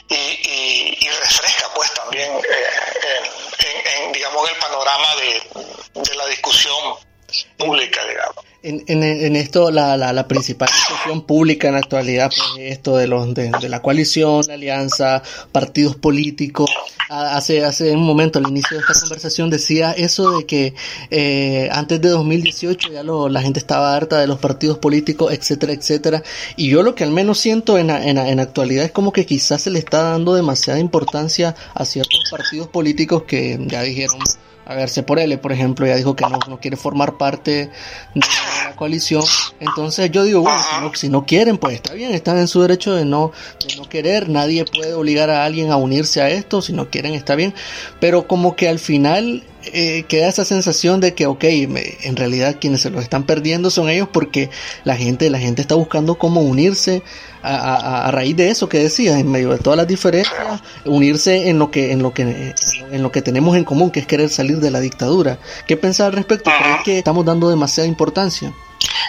y, 0.10 1.10
refresca 1.22 1.70
pues 1.74 1.94
también 1.94 2.32
eh, 2.32 4.04
en, 4.04 4.12
digamos 4.12 4.50
el 4.50 4.58
panorama 4.58 5.16
de, 5.16 6.02
de 6.02 6.16
la 6.16 6.26
discusión 6.28 6.96
pública, 7.58 8.02
digamos. 8.08 8.46
En, 8.64 9.04
en, 9.04 9.36
esto, 9.36 9.70
la, 9.70 9.96
la, 9.96 10.28
principal 10.28 10.68
discusión 10.68 11.22
pública 11.28 11.68
en 11.68 11.74
la 11.76 11.82
actualidad, 11.82 12.32
pues, 12.36 12.72
esto 12.72 12.98
de, 12.98 13.06
los, 13.06 13.32
de, 13.36 13.70
la 13.70 13.82
coalición, 13.84 14.44
la 14.48 14.56
alianza, 14.56 15.22
partidos 15.52 15.96
políticos. 15.96 16.72
Hace, 17.10 17.64
hace 17.64 17.92
un 17.92 18.04
momento, 18.04 18.40
al 18.40 18.48
inicio 18.48 18.78
de 18.78 18.82
esta 18.82 19.00
conversación, 19.00 19.50
decía 19.50 19.92
eso 19.92 20.38
de 20.38 20.46
que 20.46 20.74
eh, 21.12 21.70
antes 21.72 22.02
de 22.02 22.10
2018 22.10 22.92
ya 22.92 23.04
lo, 23.04 23.30
la 23.30 23.42
gente 23.42 23.60
estaba 23.60 23.96
harta 23.96 24.20
de 24.20 24.28
los 24.28 24.40
partidos 24.40 24.80
políticos, 24.80 25.32
etcétera, 25.32 25.74
etcétera. 25.74 26.24
Y 26.56 26.70
yo 26.70 26.84
lo 26.84 26.96
que 26.96 27.04
al 27.04 27.12
menos 27.12 27.40
siento 27.40 27.78
en, 27.78 27.90
en, 27.90 28.18
en 28.18 28.40
actualidad 28.40 28.86
es 28.86 28.92
como 28.92 29.12
que 29.12 29.26
quizás 29.26 29.62
se 29.62 29.70
le 29.70 29.80
está 29.80 30.02
dando 30.04 30.34
demasiada 30.34 30.80
importancia 30.80 31.56
a 31.74 31.86
ciertos 31.86 32.22
partidos 32.32 32.68
políticos 32.70 33.24
que 33.24 33.60
ya 33.68 33.82
dijeron 33.82 34.20
a 34.66 34.76
verse 34.76 35.04
por 35.04 35.20
él, 35.20 35.40
por 35.40 35.52
ejemplo, 35.52 35.86
ya 35.86 35.96
dijo 35.96 36.16
que 36.16 36.26
no, 36.26 36.40
no, 36.48 36.60
quiere 36.60 36.76
formar 36.76 37.18
parte 37.18 37.70
de 38.14 38.22
la 38.66 38.76
coalición. 38.76 39.24
Entonces 39.60 40.12
yo 40.12 40.24
digo, 40.24 40.42
bueno, 40.42 40.58
si 40.60 40.82
no, 40.82 40.94
si 40.96 41.10
no 41.10 41.26
quieren, 41.26 41.58
pues 41.58 41.76
está 41.76 41.94
bien, 41.94 42.14
están 42.14 42.38
en 42.38 42.48
su 42.48 42.62
derecho 42.62 42.96
de 42.96 43.06
no, 43.06 43.32
de 43.68 43.76
no 43.76 43.88
querer, 43.88 44.28
nadie 44.28 44.66
puede 44.66 44.94
obligar 44.94 45.30
a 45.30 45.46
alguien 45.46 45.72
a 45.72 45.78
unirse 45.78 46.22
a 46.22 46.30
esto, 46.30 46.62
si 46.62 46.74
no 46.74 46.90
quieren 46.90 47.14
está 47.14 47.36
bien, 47.36 47.54
pero 48.00 48.28
como 48.28 48.56
que 48.56 48.68
al 48.68 48.80
final 48.80 49.44
eh, 49.74 50.06
queda 50.08 50.28
esa 50.28 50.46
sensación 50.46 51.00
de 51.00 51.14
que, 51.14 51.26
ok, 51.26 51.44
en 51.44 52.16
realidad 52.16 52.58
quienes 52.60 52.82
se 52.82 52.90
lo 52.90 53.00
están 53.00 53.24
perdiendo 53.24 53.70
son 53.70 53.90
ellos 53.90 54.08
porque 54.12 54.50
la 54.84 54.96
gente, 54.96 55.30
la 55.30 55.40
gente 55.40 55.62
está 55.62 55.76
buscando 55.76 56.16
cómo 56.16 56.42
unirse 56.42 57.04
a, 57.44 58.10
raíz 58.12 58.36
de 58.36 58.50
eso 58.50 58.68
que 58.68 58.80
decías, 58.80 59.20
en 59.20 59.30
medio 59.30 59.52
de 59.52 59.60
todas 59.60 59.78
las 59.78 59.88
diferencias, 59.88 60.62
unirse 60.84 61.50
en 61.50 61.60
lo 61.60 61.70
que, 61.70 61.92
en 61.92 62.02
lo 62.02 62.14
que, 62.14 62.56
en 62.92 63.04
lo 63.04 63.12
que 63.12 63.22
tenemos 63.22 63.56
en 63.56 63.64
común, 63.64 63.92
que 63.92 64.00
es 64.00 64.08
querer 64.08 64.30
salir 64.30 64.58
de 64.58 64.72
la 64.72 64.80
dictadura. 64.80 65.38
¿Qué 65.68 65.78
pensar 65.78 66.08
al 66.08 66.14
respecto? 66.14 66.50
¿Crees 66.58 66.84
que 66.84 66.98
estamos 66.98 67.26
dando 67.26 67.50
demasiada 67.50 67.88
importancia? 67.88 68.52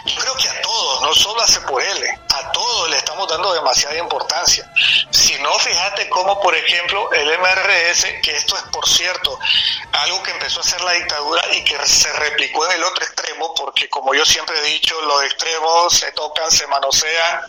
Yo 0.06 0.14
creo 0.20 0.34
que 0.36 0.48
a 0.48 0.60
todos, 0.62 1.02
no 1.02 1.14
solo 1.14 1.40
a 1.40 1.46
L, 1.46 2.08
a 2.34 2.52
todos 2.52 2.90
le 2.90 2.96
estamos 2.96 3.28
dando 3.28 3.52
demasiada 3.54 3.98
importancia. 3.98 4.70
Si 5.10 5.34
no, 5.42 5.58
fíjate 5.58 6.08
cómo, 6.08 6.40
por 6.40 6.54
ejemplo, 6.54 7.10
el 7.12 7.28
MRS, 7.38 8.06
que 8.22 8.36
esto 8.36 8.56
es, 8.56 8.62
por 8.72 8.88
cierto, 8.88 9.38
algo 9.96 10.22
que 10.22 10.30
empezó 10.30 10.60
a 10.60 10.62
hacer 10.62 10.80
la 10.82 10.92
dictadura 10.92 11.42
y 11.52 11.64
que 11.64 11.86
se 11.86 12.12
replicó 12.12 12.66
en 12.66 12.72
el 12.72 12.84
otro 12.84 13.04
extremo, 13.04 13.54
porque 13.54 13.88
como 13.88 14.14
yo 14.14 14.24
siempre 14.24 14.58
he 14.58 14.72
dicho, 14.72 15.00
los 15.02 15.22
extremos 15.24 15.92
se 15.92 16.12
tocan, 16.12 16.50
se 16.50 16.66
manosean 16.66 17.40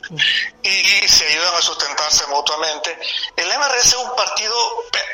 y 0.63 1.07
se 1.07 1.27
ayudan 1.27 1.55
a 1.55 1.61
sustentarse 1.61 2.25
mutuamente. 2.27 2.97
El 3.35 3.47
MRS 3.47 3.85
es 3.85 3.95
un 3.95 4.15
partido, 4.15 4.55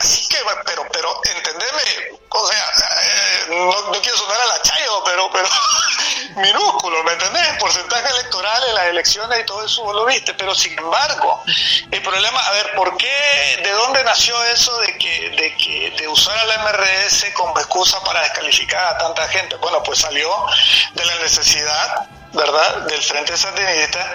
sí 0.02 0.28
que, 0.30 0.38
pero, 0.66 0.86
pero, 0.92 1.22
entendeme, 1.24 2.20
o 2.30 2.48
sea, 2.48 2.72
eh, 3.04 3.46
no, 3.50 4.02
quiero 4.02 4.18
sonar 4.18 4.42
a 4.42 4.48
la 4.48 4.62
chayo, 4.62 5.04
pero, 5.04 5.30
pero 5.32 5.48
minúsculo, 6.38 7.04
¿me 7.04 7.14
entendés? 7.14 7.48
Porcentaje 7.60 8.10
electoral 8.10 8.64
en 8.70 8.76
las 8.76 8.86
elecciones 8.88 9.40
y 9.40 9.46
todo 9.46 9.66
eso 9.66 9.94
lo 9.94 10.06
viste, 10.06 10.34
pero 10.34 10.56
sin 10.56 10.78
embargo, 10.78 11.44
el 11.92 12.02
problema, 12.02 12.40
a 12.40 12.52
ver, 12.52 12.76
¿por 12.76 12.98
qué, 12.98 13.60
de 13.64 13.72
dónde 13.72 14.04
nació 14.04 14.42
eso 14.46 14.76
de 14.80 14.98
que, 14.98 15.30
de 15.30 15.56
que, 15.58 15.92
de 15.98 16.08
usar 16.08 16.38
al 16.38 16.60
MRS 16.64 17.23
como 17.32 17.58
excusa 17.60 18.04
para 18.04 18.22
descalificar 18.22 18.96
a 18.96 18.98
tanta 18.98 19.28
gente? 19.30 19.56
Bueno, 19.58 19.82
pues 19.84 20.00
salió 20.00 20.30
de 20.94 21.06
la 21.06 21.16
necesidad 21.16 22.08
¿verdad?, 22.34 22.82
del 22.88 23.02
Frente 23.02 23.38
Sandinista, 23.38 24.12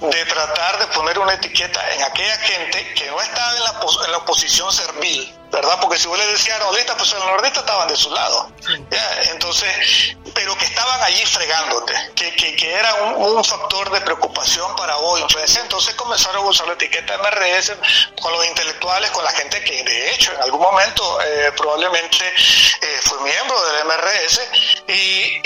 de 0.00 0.24
tratar 0.24 0.78
de 0.78 0.86
poner 0.88 1.18
una 1.18 1.34
etiqueta 1.34 1.80
en 1.94 2.02
aquella 2.02 2.36
gente 2.38 2.94
que 2.94 3.06
no 3.06 3.20
estaba 3.20 3.56
en 3.56 3.62
la, 3.62 3.80
en 4.06 4.12
la 4.12 4.18
oposición 4.18 4.72
servil, 4.72 5.32
¿verdad? 5.52 5.78
Porque 5.80 5.98
si 5.98 6.08
vos 6.08 6.18
le 6.18 6.26
decías 6.26 6.58
nordistas, 6.58 6.96
pues 6.96 7.12
los 7.12 7.24
nordistas 7.26 7.62
estaban 7.62 7.88
de 7.88 7.96
su 7.96 8.10
lado. 8.10 8.50
Entonces, 9.32 10.16
pero 10.34 10.56
que 10.56 10.64
estaban 10.64 11.02
allí 11.02 11.24
fregándote, 11.26 11.94
que, 12.14 12.34
que, 12.34 12.56
que 12.56 12.72
era 12.72 12.94
un, 12.94 13.14
un, 13.22 13.44
factor 13.44 13.90
de 13.90 14.00
preocupación 14.00 14.74
para 14.76 14.96
vos, 14.96 15.20
influencia. 15.20 15.60
Entonces 15.62 15.94
comenzaron 15.94 16.44
a 16.44 16.48
usar 16.48 16.66
la 16.66 16.74
etiqueta 16.74 17.18
MRS 17.18 17.72
con 18.20 18.32
los 18.32 18.46
intelectuales, 18.46 19.10
con 19.10 19.24
la 19.24 19.32
gente 19.32 19.62
que 19.64 19.82
de 19.82 20.14
hecho 20.14 20.32
en 20.32 20.42
algún 20.42 20.60
momento 20.60 21.20
eh, 21.22 21.52
probablemente 21.56 22.24
eh, 22.26 23.00
fue 23.02 23.20
miembro 23.22 23.60
del 23.66 23.84
MRS 23.84 24.40
y, 24.88 25.40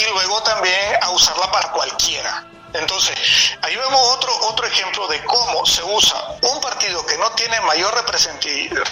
y 0.00 0.06
luego 0.12 0.42
también 0.42 0.96
a 1.00 1.10
usarla 1.10 1.50
para 1.50 1.70
cualquiera. 1.72 2.46
Entonces, 2.72 3.16
ahí 3.62 3.76
vemos 3.76 4.00
otro, 4.16 4.36
otro 4.48 4.66
ejemplo 4.66 5.06
de 5.08 5.22
cómo 5.24 5.64
se 5.64 5.82
usa 5.82 6.22
un 6.42 6.60
partido 6.60 7.04
que 7.06 7.16
no 7.18 7.30
tiene 7.32 7.60
mayor 7.62 7.94
representatividad, 7.94 8.84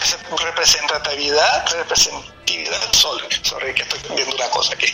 representatividad, 1.70 2.92
sorry, 2.92 3.74
que 3.74 3.82
estoy 3.82 4.00
viendo 4.14 4.34
una 4.36 4.48
cosa 4.50 4.74
aquí, 4.74 4.86
eh, 4.86 4.92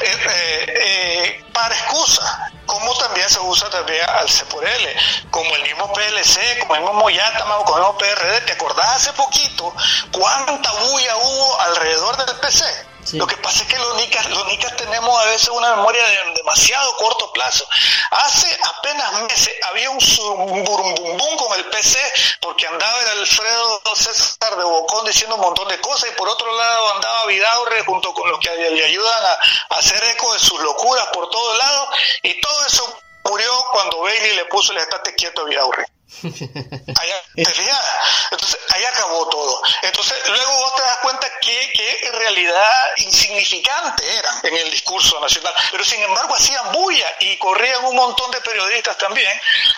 eh, 0.00 0.64
eh, 0.68 1.44
para 1.52 1.74
excusa, 1.74 2.50
como 2.66 2.96
también 2.98 3.28
se 3.28 3.40
usa 3.40 3.68
también 3.68 4.08
al 4.08 4.28
C 4.28 4.44
por 4.46 4.66
L, 4.66 4.96
como 5.30 5.54
el 5.56 5.62
mismo 5.62 5.92
PLC, 5.92 6.58
como 6.60 6.76
el 6.76 6.82
mismo 6.82 7.10
Yatama, 7.10 7.56
como 7.64 7.76
el 7.76 7.82
mismo 7.82 7.98
PRD, 7.98 8.40
¿te 8.42 8.52
acordás 8.52 8.96
hace 8.96 9.12
poquito 9.12 9.74
cuánta 10.12 10.72
bulla 10.72 11.16
hubo 11.16 11.60
alrededor 11.60 12.24
del 12.24 12.36
PC? 12.36 12.91
Lo 13.12 13.26
que 13.26 13.36
pasa 13.38 13.62
es 13.62 13.68
que 13.68 13.78
los 13.78 13.96
nicas, 13.96 14.30
los 14.30 14.46
nicas 14.46 14.76
tenemos 14.76 15.20
a 15.20 15.26
veces 15.26 15.48
una 15.48 15.74
memoria 15.76 16.02
de 16.06 16.34
demasiado 16.34 16.96
corto 16.96 17.32
plazo. 17.32 17.66
Hace 18.10 18.58
apenas 18.62 19.12
meses 19.22 19.54
había 19.68 19.90
un, 19.90 19.98
un 19.98 20.64
bum 20.64 20.94
bum 20.94 21.36
con 21.36 21.58
el 21.58 21.64
PC 21.66 21.98
porque 22.40 22.66
andaba 22.66 23.02
el 23.02 23.18
Alfredo 23.20 23.82
César 23.94 24.56
de 24.56 24.64
Bocón 24.64 25.04
diciendo 25.06 25.36
un 25.36 25.42
montón 25.42 25.68
de 25.68 25.80
cosas 25.80 26.10
y 26.10 26.16
por 26.16 26.28
otro 26.28 26.56
lado 26.56 26.94
andaba 26.94 27.26
Vidaurre 27.26 27.84
junto 27.84 28.14
con 28.14 28.30
los 28.30 28.38
que 28.38 28.50
le 28.50 28.84
ayudan 28.84 29.24
a, 29.24 29.74
a 29.74 29.78
hacer 29.78 30.02
eco 30.04 30.32
de 30.32 30.38
sus 30.38 30.60
locuras 30.60 31.06
por 31.12 31.28
todos 31.28 31.58
lados 31.58 31.88
y 32.22 32.40
todo 32.40 32.66
eso 32.66 32.98
murió 33.24 33.50
cuando 33.72 34.00
Bailey 34.00 34.36
le 34.36 34.44
puso 34.46 34.72
el 34.72 34.78
estate 34.78 35.14
quieto 35.14 35.42
a 35.42 35.44
Vidaurre. 35.44 35.86
Allá, 36.22 37.22
¿te 37.34 37.42
Entonces, 37.42 38.58
ahí 38.70 38.84
acabó 38.84 39.28
todo. 39.28 39.62
Entonces, 39.82 40.16
luego 40.28 40.52
vos 40.58 40.74
te 40.76 40.82
das 40.82 40.98
cuenta 40.98 41.26
que, 41.40 41.72
que 41.72 42.06
en 42.06 42.12
realidad 42.14 42.90
insignificante 42.98 44.18
eran 44.18 44.40
en 44.44 44.56
el 44.56 44.70
discurso 44.70 45.18
nacional, 45.20 45.54
pero 45.70 45.84
sin 45.84 46.02
embargo 46.02 46.34
hacían 46.34 46.72
bulla 46.72 47.12
y 47.20 47.36
corrían 47.38 47.84
un 47.84 47.96
montón 47.96 48.30
de 48.30 48.40
periodistas 48.40 48.96
también 48.98 49.32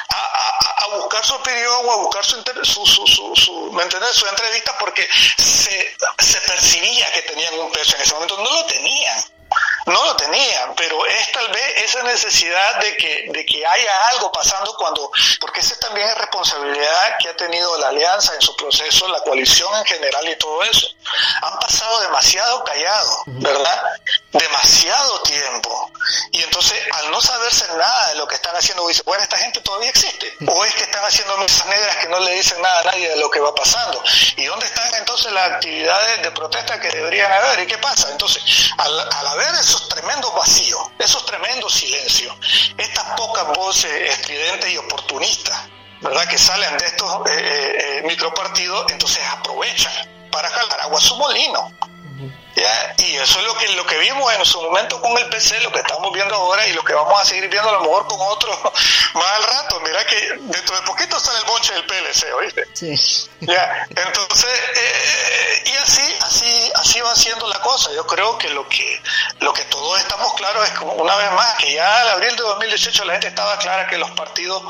a, 0.08 0.16
a, 0.16 0.84
a 0.84 0.86
buscar 0.96 1.24
su 1.24 1.34
opinión 1.34 1.86
o 1.86 1.92
a 1.92 1.96
buscar 1.96 2.24
su, 2.24 2.42
su, 2.62 2.86
su, 2.86 3.06
su, 3.06 3.36
su 3.36 3.72
¿me 3.72 3.82
entiendes? 3.82 4.10
su 4.14 4.26
entrevista 4.26 4.76
porque 4.78 5.08
se, 5.38 5.96
se 6.18 6.40
percibía 6.42 7.10
que 7.12 7.22
tenían 7.22 7.58
un 7.58 7.72
peso 7.72 7.96
en 7.96 8.02
ese 8.02 8.14
momento, 8.14 8.36
no 8.38 8.50
lo 8.50 8.64
tenían 8.66 9.33
no 9.86 10.04
lo 10.04 10.16
tenían, 10.16 10.74
pero 10.76 11.04
es 11.06 11.32
tal 11.32 11.48
vez 11.48 11.84
esa 11.84 12.02
necesidad 12.04 12.80
de 12.80 12.96
que, 12.96 13.26
de 13.28 13.44
que 13.44 13.66
haya 13.66 14.08
algo 14.08 14.32
pasando 14.32 14.74
cuando, 14.76 15.10
porque 15.40 15.60
esa 15.60 15.78
también 15.78 16.08
es 16.08 16.18
responsabilidad 16.18 17.16
que 17.18 17.28
ha 17.28 17.36
tenido 17.36 17.76
la 17.78 17.88
alianza 17.88 18.34
en 18.34 18.40
su 18.40 18.56
proceso, 18.56 19.08
la 19.08 19.20
coalición 19.20 19.76
en 19.76 19.84
general 19.84 20.28
y 20.28 20.36
todo 20.36 20.62
eso. 20.62 20.88
Han 21.42 21.58
pasado 21.58 22.00
demasiado 22.00 22.64
callados, 22.64 23.22
¿verdad? 23.26 23.82
Demasiado 24.32 25.22
tiempo. 25.22 25.92
Y 26.32 26.42
entonces, 26.42 26.78
al 26.92 27.10
no 27.10 27.20
saberse 27.20 27.66
nada 27.76 28.08
de 28.08 28.16
lo 28.16 28.26
que 28.26 28.34
están 28.34 28.54
haciendo, 28.56 28.86
dice, 28.88 29.02
bueno, 29.04 29.22
esta 29.22 29.38
gente 29.38 29.60
todavía 29.60 29.90
existe. 29.90 30.32
O 30.46 30.64
es 30.64 30.74
que 30.74 30.82
están 30.82 31.04
haciendo 31.04 31.36
mesas 31.38 31.66
negras 31.66 31.96
que 31.96 32.08
no 32.08 32.20
le 32.20 32.32
dicen 32.34 32.60
nada 32.60 32.80
a 32.80 32.84
nadie 32.84 33.08
de 33.08 33.16
lo 33.16 33.30
que 33.30 33.40
va 33.40 33.54
pasando. 33.54 34.02
¿Y 34.36 34.44
dónde 34.44 34.66
están 34.66 34.94
entonces 34.94 35.32
las 35.32 35.52
actividades 35.52 36.22
de 36.22 36.30
protesta 36.32 36.80
que 36.80 36.88
deberían 36.88 37.32
haber? 37.32 37.60
¿Y 37.60 37.66
qué 37.66 37.78
pasa? 37.78 38.10
Entonces, 38.10 38.42
al, 38.78 39.00
al 39.00 39.26
haber 39.28 39.54
esos 39.60 39.88
tremendos 39.88 40.34
vacíos, 40.34 40.80
esos 40.98 41.24
tremendos 41.26 41.72
silencios, 41.72 42.34
estas 42.76 43.04
pocas 43.16 43.46
voces 43.56 44.10
estridentes 44.10 44.70
y 44.70 44.76
oportunistas, 44.78 45.58
¿verdad? 46.00 46.28
Que 46.28 46.38
salen 46.38 46.76
de 46.76 46.86
estos 46.86 47.30
eh, 47.30 47.32
eh, 47.32 47.76
eh 47.78 48.02
micropartidos, 48.04 48.90
entonces 48.90 49.24
aprovechan 49.30 50.13
para 50.34 50.50
jalar 50.50 50.80
agua 50.80 50.98
a 50.98 51.00
su 51.00 51.16
molino. 51.16 51.70
¿Ya? 52.54 52.94
Y 52.98 53.16
eso 53.16 53.40
es 53.40 53.46
lo 53.46 53.56
que, 53.56 53.68
lo 53.70 53.84
que 53.84 53.98
vimos 53.98 54.32
en 54.32 54.44
su 54.44 54.62
momento 54.62 55.00
con 55.00 55.16
el 55.18 55.28
PC, 55.28 55.60
lo 55.60 55.72
que 55.72 55.80
estamos 55.80 56.12
viendo 56.12 56.34
ahora 56.34 56.66
y 56.68 56.72
lo 56.72 56.84
que 56.84 56.94
vamos 56.94 57.20
a 57.20 57.24
seguir 57.24 57.48
viendo 57.48 57.68
a 57.68 57.72
lo 57.72 57.80
mejor 57.80 58.06
con 58.06 58.18
otros 58.20 58.56
más 59.14 59.26
al 59.26 59.42
rato. 59.42 59.80
Mira 59.80 60.04
que 60.06 60.38
dentro 60.40 60.76
de 60.76 60.82
poquito 60.82 61.18
sale 61.18 61.38
el 61.40 61.44
bonche 61.46 61.72
del 61.74 61.84
PLC, 61.84 62.32
¿oíste? 62.34 62.68
Sí. 62.72 63.28
¿Ya? 63.40 63.86
Entonces, 63.90 64.60
eh, 64.76 65.62
y 65.66 65.72
así, 65.78 66.14
así, 66.22 66.72
así 66.76 67.00
va 67.00 67.14
siendo 67.16 67.48
la 67.48 67.60
cosa. 67.60 67.90
Yo 67.92 68.06
creo 68.06 68.38
que 68.38 68.48
lo 68.50 68.68
que, 68.68 69.02
lo 69.40 69.52
que 69.52 69.64
todos 69.64 69.98
estamos 69.98 70.32
claros 70.34 70.64
es 70.68 70.78
como 70.78 70.92
una 70.92 71.16
vez 71.16 71.32
más 71.32 71.54
que 71.56 71.74
ya 71.74 72.02
al 72.02 72.10
abril 72.10 72.36
de 72.36 72.42
2018 72.42 73.04
la 73.04 73.12
gente 73.14 73.28
estaba 73.28 73.58
clara 73.58 73.88
que 73.88 73.98
los 73.98 74.10
partidos 74.12 74.62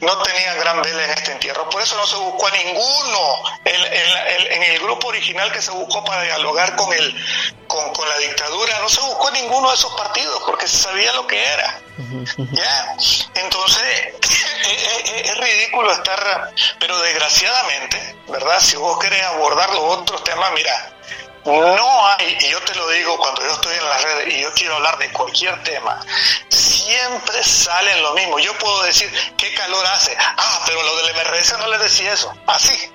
no 0.00 0.18
tenían 0.18 0.58
gran 0.58 0.82
vela 0.82 1.04
en 1.04 1.10
este 1.10 1.32
entierro. 1.32 1.68
Por 1.70 1.80
eso 1.80 1.96
no 1.96 2.06
se 2.06 2.16
buscó 2.16 2.46
a 2.46 2.50
ninguno 2.50 3.42
en, 3.64 3.80
en, 3.80 4.52
en 4.52 4.62
el 4.74 4.80
grupo 4.80 5.08
original 5.08 5.50
que 5.50 5.62
se 5.62 5.70
buscó 5.70 6.04
para 6.04 6.22
dialogar 6.22 6.76
con 6.76 6.92
el 6.92 7.21
con, 7.66 7.92
con, 7.92 8.08
la 8.08 8.18
dictadura, 8.18 8.78
no 8.80 8.88
se 8.88 9.00
buscó 9.00 9.30
ninguno 9.30 9.68
de 9.68 9.74
esos 9.74 9.92
partidos 9.94 10.42
porque 10.44 10.68
se 10.68 10.78
sabía 10.78 11.12
lo 11.14 11.26
que 11.26 11.42
era. 11.42 11.80
¿Ya? 12.52 12.96
Entonces, 13.34 14.14
es, 14.20 15.08
es, 15.08 15.30
es, 15.30 15.36
ridículo 15.36 15.92
estar, 15.92 16.52
pero 16.78 16.98
desgraciadamente, 17.00 18.16
¿verdad? 18.28 18.60
Si 18.60 18.76
vos 18.76 18.98
querés 18.98 19.22
abordar 19.22 19.70
los 19.70 19.98
otros 19.98 20.22
temas, 20.24 20.52
mira, 20.52 20.92
no 21.44 22.06
hay, 22.06 22.36
y 22.40 22.48
yo 22.50 22.60
te 22.60 22.74
lo 22.74 22.88
digo 22.90 23.16
cuando 23.16 23.42
yo 23.42 23.52
estoy 23.52 23.74
en 23.76 23.88
las 23.88 24.02
redes 24.02 24.34
y 24.34 24.42
yo 24.42 24.52
quiero 24.54 24.76
hablar 24.76 24.98
de 24.98 25.12
cualquier 25.12 25.62
tema, 25.62 26.00
siempre 26.48 27.42
salen 27.42 28.02
lo 28.02 28.14
mismo. 28.14 28.38
Yo 28.38 28.56
puedo 28.58 28.82
decir 28.84 29.12
qué 29.36 29.52
calor 29.54 29.84
hace. 29.86 30.16
Ah, 30.18 30.62
pero 30.66 30.82
lo 30.82 30.96
del 30.96 31.14
MRS 31.14 31.58
no 31.58 31.68
le 31.68 31.78
decía 31.78 32.12
eso. 32.12 32.32
Así. 32.46 32.92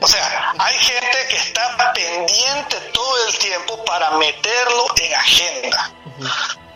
O 0.00 0.06
sea, 0.06 0.54
hay 0.58 0.78
gente 0.78 1.26
que 1.28 1.36
está 1.36 1.92
pendiente 1.92 2.76
todo 2.92 3.26
el 3.26 3.38
tiempo 3.38 3.84
para 3.84 4.10
meterlo 4.12 4.86
en 4.96 5.14
agenda. 5.14 5.92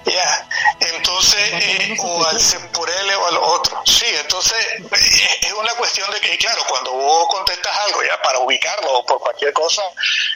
Ya, 0.05 0.49
entonces, 0.81 1.41
eh, 1.53 1.97
o 1.99 2.25
al 2.27 2.39
por 2.73 2.91
él 2.91 3.11
o 3.11 3.27
al 3.27 3.37
otro. 3.37 3.83
Sí, 3.87 4.07
entonces 4.09 4.59
eh, 4.81 5.39
es 5.43 5.53
una 5.53 5.73
cuestión 5.75 6.11
de 6.11 6.21
que, 6.21 6.37
claro, 6.39 6.63
cuando 6.69 6.93
vos 6.93 7.29
contestas 7.29 7.77
algo 7.87 8.03
ya 8.03 8.21
para 8.21 8.41
ubicarlo 8.41 8.99
o 8.99 9.07
por 9.07 9.21
cualquier 9.21 9.53
cosa, 9.53 9.83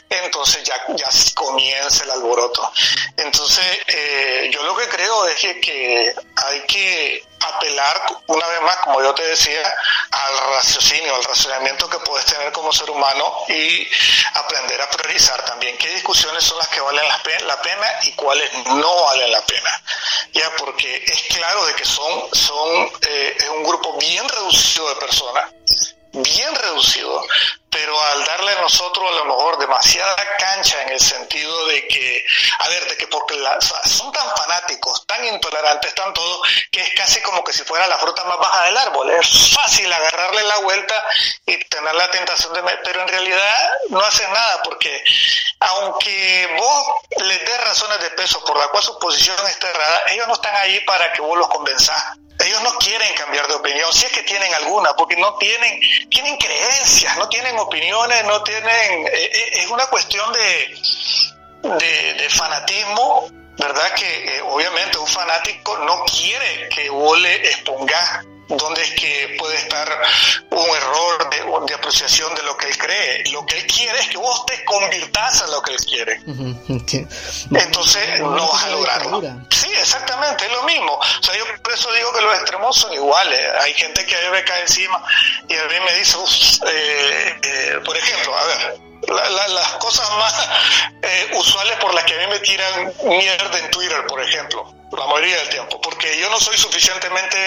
entonces 0.09 0.63
ya, 0.63 0.81
ya 0.95 1.09
comienza 1.35 2.03
el 2.05 2.11
alboroto. 2.11 2.71
Entonces, 3.17 3.65
eh, 3.87 4.49
yo 4.53 4.63
lo 4.63 4.75
que 4.75 4.87
creo 4.87 5.27
es 5.27 5.35
que, 5.35 5.59
que 5.59 6.15
hay 6.35 6.61
que 6.61 7.23
apelar 7.57 8.05
una 8.27 8.47
vez 8.47 8.61
más, 8.61 8.77
como 8.77 9.01
yo 9.01 9.13
te 9.13 9.23
decía, 9.23 9.61
al 10.11 10.37
raciocinio, 10.53 11.15
al 11.15 11.23
razonamiento 11.23 11.89
que 11.89 11.99
puedes 11.99 12.25
tener 12.25 12.51
como 12.51 12.71
ser 12.71 12.89
humano 12.89 13.33
y 13.49 13.87
aprender 14.33 14.81
a 14.81 14.89
priorizar 14.89 15.43
también 15.45 15.77
qué 15.77 15.89
discusiones 15.89 16.43
son 16.43 16.57
las 16.59 16.67
que 16.69 16.79
valen 16.79 17.07
la 17.07 17.61
pena 17.61 17.87
y 18.03 18.11
cuáles 18.13 18.51
no 18.65 19.03
valen 19.03 19.31
la 19.31 19.41
pena. 19.45 19.81
Ya, 20.33 20.49
porque 20.57 21.03
es 21.05 21.35
claro 21.35 21.65
de 21.65 21.73
que 21.75 21.85
son, 21.85 22.29
son 22.33 22.91
eh, 23.07 23.37
es 23.39 23.49
un 23.49 23.63
grupo 23.63 23.97
bien 23.97 24.27
reducido 24.27 24.89
de 24.89 24.95
personas 24.95 25.45
bien 26.23 26.53
reducido, 26.55 27.23
pero 27.69 27.99
al 28.01 28.25
darle 28.25 28.51
a 28.53 28.61
nosotros 28.61 29.09
a 29.11 29.15
lo 29.15 29.25
mejor 29.25 29.57
demasiada 29.59 30.15
cancha 30.37 30.81
en 30.83 30.89
el 30.89 30.99
sentido 30.99 31.67
de 31.67 31.87
que, 31.87 32.25
a 32.59 32.69
ver, 32.69 32.87
de 32.87 32.97
que 32.97 33.07
porque 33.07 33.35
la, 33.35 33.59
son 33.61 34.11
tan 34.11 34.27
fanáticos, 34.35 35.05
tan 35.05 35.23
intolerantes, 35.25 35.93
tan 35.93 36.13
todo, 36.13 36.41
que 36.71 36.81
es 36.81 36.93
casi 36.95 37.21
como 37.21 37.43
que 37.43 37.53
si 37.53 37.63
fuera 37.63 37.87
la 37.87 37.97
fruta 37.97 38.23
más 38.25 38.37
baja 38.39 38.65
del 38.65 38.77
árbol. 38.77 39.11
Es 39.11 39.53
fácil 39.53 39.91
agarrarle 39.91 40.43
la 40.43 40.57
vuelta 40.59 41.03
y 41.45 41.57
tener 41.65 41.93
la 41.93 42.09
tentación 42.09 42.53
de... 42.53 42.63
Pero 42.83 43.01
en 43.01 43.07
realidad 43.07 43.69
no 43.89 43.99
hacen 44.01 44.31
nada 44.31 44.61
porque 44.63 45.03
aunque 45.59 46.55
vos 46.57 46.85
les 47.25 47.39
des 47.45 47.63
razones 47.63 47.99
de 48.01 48.09
peso 48.11 48.43
por 48.45 48.57
la 48.57 48.67
cual 48.69 48.83
su 48.83 48.97
posición 48.99 49.35
está 49.47 49.69
errada, 49.69 50.03
ellos 50.07 50.27
no 50.27 50.33
están 50.33 50.55
ahí 50.55 50.79
para 50.81 51.11
que 51.11 51.21
vos 51.21 51.37
los 51.37 51.47
convenzás 51.49 52.17
ellos 52.45 52.61
no 52.63 52.71
quieren 52.77 53.13
cambiar 53.15 53.47
de 53.47 53.55
opinión, 53.55 53.91
si 53.91 54.05
es 54.05 54.11
que 54.11 54.23
tienen 54.23 54.53
alguna, 54.55 54.93
porque 54.95 55.15
no 55.17 55.35
tienen, 55.35 55.79
tienen 56.09 56.37
creencias, 56.37 57.17
no 57.17 57.27
tienen 57.29 57.57
opiniones, 57.57 58.23
no 58.25 58.43
tienen, 58.43 59.07
eh, 59.07 59.11
eh, 59.13 59.49
es 59.53 59.67
una 59.69 59.87
cuestión 59.87 60.31
de, 60.33 60.77
de, 61.63 62.29
fanatismo 62.29 63.29
¿verdad? 63.57 63.91
Que 63.95 64.37
eh, 64.37 64.41
obviamente 64.41 64.99
un 64.99 65.07
fanático 65.07 65.77
no 65.79 66.03
quiere 66.05 66.69
que 66.69 66.89
vos 66.89 67.19
le 67.19 67.35
expongas 67.47 68.25
dónde 68.47 68.81
es 68.81 68.91
que 68.91 69.35
puede 69.37 69.55
estar 69.55 70.01
un 70.49 70.75
error 70.75 71.29
de, 71.29 71.67
de, 71.67 71.73
apreciación 71.73 72.33
de 72.35 72.43
lo 72.43 72.55
que 72.57 72.67
él 72.67 72.77
cree. 72.77 73.23
Lo 73.31 73.45
que 73.45 73.57
él 73.57 73.67
quiere 73.67 73.99
es 73.99 74.07
que 74.07 74.17
vos 74.17 74.45
te 74.45 74.63
convirtas 74.63 75.41
en 75.43 75.51
lo 75.51 75.61
que 75.61 75.71
él 75.73 75.79
quiere. 75.79 76.21
Entonces 77.51 78.19
no 78.19 78.47
vas 78.47 78.63
a 78.63 78.69
lograrlo. 78.69 79.21
Sí, 79.49 79.69
exactamente, 79.79 80.45
es 80.45 80.51
lo 80.51 80.63
mismo. 80.63 80.93
O 80.93 81.23
sea, 81.23 81.35
yo 81.37 81.45
por 81.61 81.73
eso 81.73 81.91
digo 81.93 82.13
que 82.13 82.21
los 82.21 82.33
extremos 82.35 82.77
son 82.77 82.93
iguales. 82.93 83.39
Hay 83.61 83.73
gente 83.73 84.05
que 84.05 84.15
a 84.15 84.19
mí 84.21 84.27
me 84.31 84.43
cae 84.43 84.61
encima 84.61 85.03
y 85.47 85.55
a 85.55 85.63
mí 85.65 85.75
me 85.85 85.93
dice, 85.95 86.17
eh, 86.67 87.39
eh, 87.43 87.79
por 87.83 87.97
ejemplo, 87.97 88.37
a 88.37 88.43
ver, 88.45 88.79
las 89.07 89.71
cosas 89.73 90.09
más 90.17 90.49
eh, 91.01 91.31
usuales 91.37 91.77
por 91.79 91.93
las 91.93 92.03
que 92.05 92.15
a 92.15 92.17
mí 92.19 92.27
me 92.27 92.39
tiran 92.39 92.93
mierda 93.05 93.59
en 93.59 93.71
Twitter, 93.71 94.05
por 94.07 94.21
ejemplo, 94.21 94.73
la 94.91 95.05
mayoría 95.07 95.37
del 95.37 95.49
tiempo, 95.49 95.81
porque 95.81 96.17
yo 96.19 96.29
no 96.29 96.39
soy 96.39 96.57
suficientemente 96.57 97.37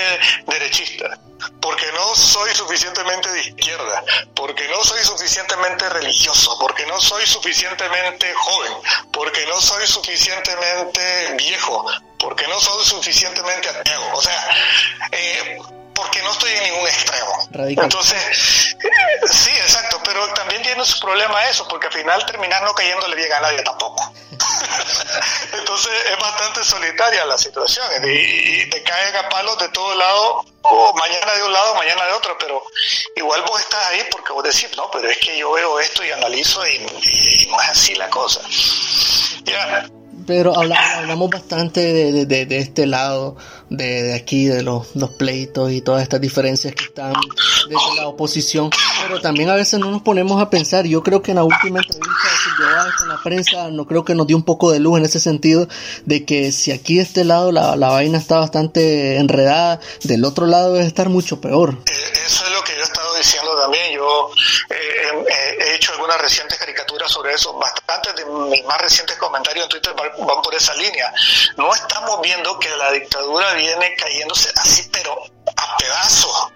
derechista, 0.46 1.18
porque 1.60 1.90
no 1.92 2.14
soy 2.14 2.54
suficientemente 2.54 3.30
de 3.30 3.40
izquierda, 3.40 4.04
porque 4.34 4.68
no 4.68 4.82
soy 4.84 5.02
suficientemente 5.04 5.88
religioso, 5.88 6.56
porque 6.60 6.86
no 6.86 7.00
soy 7.00 7.26
suficientemente 7.26 8.32
joven, 8.34 8.72
porque 9.12 9.46
no 9.46 9.60
soy 9.60 9.86
suficientemente 9.86 11.34
viejo, 11.36 11.86
porque 12.18 12.46
no 12.48 12.60
soy 12.60 12.84
suficientemente 12.84 13.68
ateo. 13.68 14.02
O 14.14 14.20
sea, 14.20 14.56
eh, 15.12 15.58
porque 16.00 16.22
no 16.22 16.32
estoy 16.32 16.50
en 16.52 16.62
ningún 16.64 16.88
extremo. 16.88 17.82
Entonces, 17.82 18.76
sí, 19.30 19.50
exacto, 19.50 20.00
pero 20.02 20.26
también 20.32 20.62
tiene 20.62 20.82
su 20.84 20.98
problema 20.98 21.46
eso, 21.46 21.68
porque 21.68 21.88
al 21.88 21.92
final 21.92 22.24
terminar 22.24 22.62
no 22.62 22.74
cayéndole 22.74 23.16
bien 23.16 23.30
a 23.34 23.40
nadie 23.40 23.62
tampoco. 23.62 24.10
Entonces 25.52 25.92
es 26.10 26.18
bastante 26.18 26.64
solitaria 26.64 27.24
la 27.26 27.36
situación 27.36 27.86
y, 28.02 28.70
te 28.70 28.82
caen 28.82 29.16
a 29.16 29.28
palos 29.28 29.58
de 29.58 29.68
todos 29.68 29.96
lados, 29.96 30.46
o 30.62 30.94
mañana 30.94 31.34
de 31.34 31.42
un 31.42 31.52
lado, 31.52 31.74
mañana 31.74 32.06
de 32.06 32.12
otro, 32.12 32.36
pero 32.38 32.62
igual 33.16 33.42
vos 33.42 33.60
estás 33.60 33.86
ahí 33.88 34.00
porque 34.10 34.32
vos 34.32 34.44
decís, 34.44 34.70
no, 34.76 34.90
pero 34.90 35.10
es 35.10 35.18
que 35.18 35.36
yo 35.36 35.52
veo 35.52 35.80
esto 35.80 36.02
y 36.02 36.12
analizo 36.12 36.66
y, 36.66 36.78
no 36.78 37.60
es 37.60 37.68
así 37.68 37.94
la 37.94 38.08
cosa. 38.08 38.40
Ya. 39.44 39.86
Pero 40.26 40.56
hablamos, 40.56 41.28
bastante 41.28 41.80
de, 41.80 42.46
de, 42.46 42.58
este 42.58 42.86
lado, 42.86 43.36
de, 43.70 44.14
aquí, 44.14 44.46
de 44.46 44.62
los, 44.62 44.94
los, 44.94 45.10
pleitos 45.10 45.70
y 45.72 45.80
todas 45.80 46.02
estas 46.02 46.20
diferencias 46.20 46.74
que 46.74 46.84
están 46.84 47.14
desde 47.68 47.96
la 47.96 48.08
oposición, 48.08 48.70
pero 49.02 49.20
también 49.20 49.48
a 49.48 49.54
veces 49.54 49.78
no 49.78 49.90
nos 49.90 50.02
ponemos 50.02 50.42
a 50.42 50.50
pensar. 50.50 50.86
Yo 50.86 51.02
creo 51.02 51.22
que 51.22 51.30
en 51.30 51.36
la 51.36 51.44
última 51.44 51.78
entrevista 51.78 52.28
de 52.58 52.92
con 52.98 53.08
la 53.08 53.22
prensa, 53.22 53.70
no 53.70 53.86
creo 53.86 54.04
que 54.04 54.14
nos 54.14 54.26
dio 54.26 54.36
un 54.36 54.42
poco 54.42 54.70
de 54.70 54.80
luz 54.80 54.98
en 54.98 55.04
ese 55.04 55.20
sentido, 55.20 55.68
de 56.04 56.24
que 56.24 56.52
si 56.52 56.72
aquí 56.72 56.96
de 56.96 57.02
este 57.02 57.24
lado 57.24 57.52
la, 57.52 57.76
la 57.76 57.88
vaina 57.88 58.18
está 58.18 58.38
bastante 58.38 59.16
enredada, 59.16 59.80
del 60.02 60.24
otro 60.24 60.46
lado 60.46 60.74
debe 60.74 60.86
estar 60.86 61.08
mucho 61.08 61.40
peor. 61.40 61.78
Eh, 61.86 61.92
eso 62.26 62.44
es 62.44 62.52
lo 62.52 62.62
que 62.64 62.72
yo 62.72 62.80
he 62.80 62.82
estado 62.82 63.14
diciendo 63.16 63.56
Yo 64.28 64.74
eh, 64.74 65.56
he 65.58 65.74
hecho 65.74 65.92
algunas 65.92 66.20
recientes 66.20 66.58
caricaturas 66.58 67.10
sobre 67.10 67.34
eso, 67.34 67.52
bastantes 67.54 68.14
de 68.16 68.24
mis 68.24 68.64
más 68.64 68.80
recientes 68.80 69.16
comentarios 69.16 69.64
en 69.64 69.70
Twitter 69.70 69.94
van 69.94 70.42
por 70.42 70.54
esa 70.54 70.74
línea. 70.74 71.12
No 71.56 71.74
estamos 71.74 72.20
viendo 72.20 72.58
que 72.58 72.68
la 72.76 72.90
dictadura 72.92 73.52
viene 73.54 73.94
cayéndose 73.96 74.50
así, 74.56 74.88
pero 74.92 75.22
a 75.60 75.76
pedazos. 75.76 76.52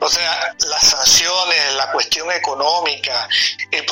O 0.00 0.08
sea, 0.08 0.54
las 0.66 0.82
sanciones, 0.82 1.74
la 1.74 1.90
cuestión 1.92 2.30
económica, 2.32 3.28
el, 3.70 3.84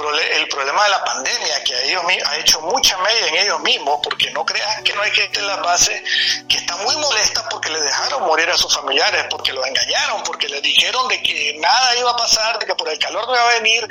problema 0.48 0.84
de 0.84 0.90
la 0.90 1.04
pandemia 1.04 1.64
que 1.64 1.88
ellos 1.88 2.02
ha 2.26 2.36
hecho 2.36 2.60
mucha 2.62 2.96
media 2.98 3.28
en 3.28 3.36
ellos 3.36 3.60
mismos, 3.60 4.00
porque 4.02 4.30
no 4.30 4.44
creas 4.44 4.82
que 4.82 4.92
no 4.92 5.02
hay 5.02 5.10
gente 5.10 5.40
en 5.40 5.46
la 5.46 5.56
base 5.56 6.02
que 6.48 6.56
está 6.56 6.76
muy 6.76 6.96
molesta 6.96 7.48
porque 7.48 7.70
le 7.70 7.80
dejaron 7.80 8.22
morir 8.22 8.48
a 8.50 8.56
sus 8.56 8.74
familiares, 8.74 9.26
porque 9.30 9.52
los 9.52 9.66
engañaron, 9.66 10.22
porque 10.24 10.48
les 10.48 10.62
dijeron 10.62 11.08
de 11.08 11.22
que 11.22 11.56
nada 11.58 11.96
iba 11.96 12.10
a 12.10 12.16
pasar, 12.16 12.58
de 12.58 12.66
que 12.66 12.74
por 12.74 12.88
el 12.88 12.98
calor 12.98 13.26
no 13.26 13.34
iba 13.34 13.50
a 13.50 13.54
venir. 13.54 13.86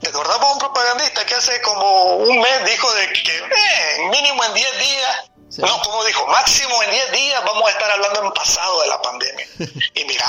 ¿Te 0.00 0.08
acordás 0.08 0.38
un 0.52 0.58
propagandista 0.58 1.24
que 1.26 1.34
hace 1.34 1.60
como 1.62 2.16
un 2.16 2.38
mes 2.40 2.64
dijo 2.64 2.92
de 2.94 3.12
que 3.12 3.36
eh, 3.38 4.08
mínimo 4.10 4.44
en 4.44 4.54
10 4.54 4.78
días 4.78 5.30
no, 5.58 5.80
como 5.82 6.04
dijo, 6.04 6.26
máximo 6.26 6.82
en 6.82 6.90
10 6.90 7.12
días 7.12 7.44
vamos 7.44 7.68
a 7.68 7.70
estar 7.70 7.90
hablando 7.90 8.24
en 8.24 8.32
pasado 8.32 8.82
de 8.82 8.88
la 8.88 9.02
pandemia. 9.02 9.46
Y 9.94 10.04
mira, 10.04 10.28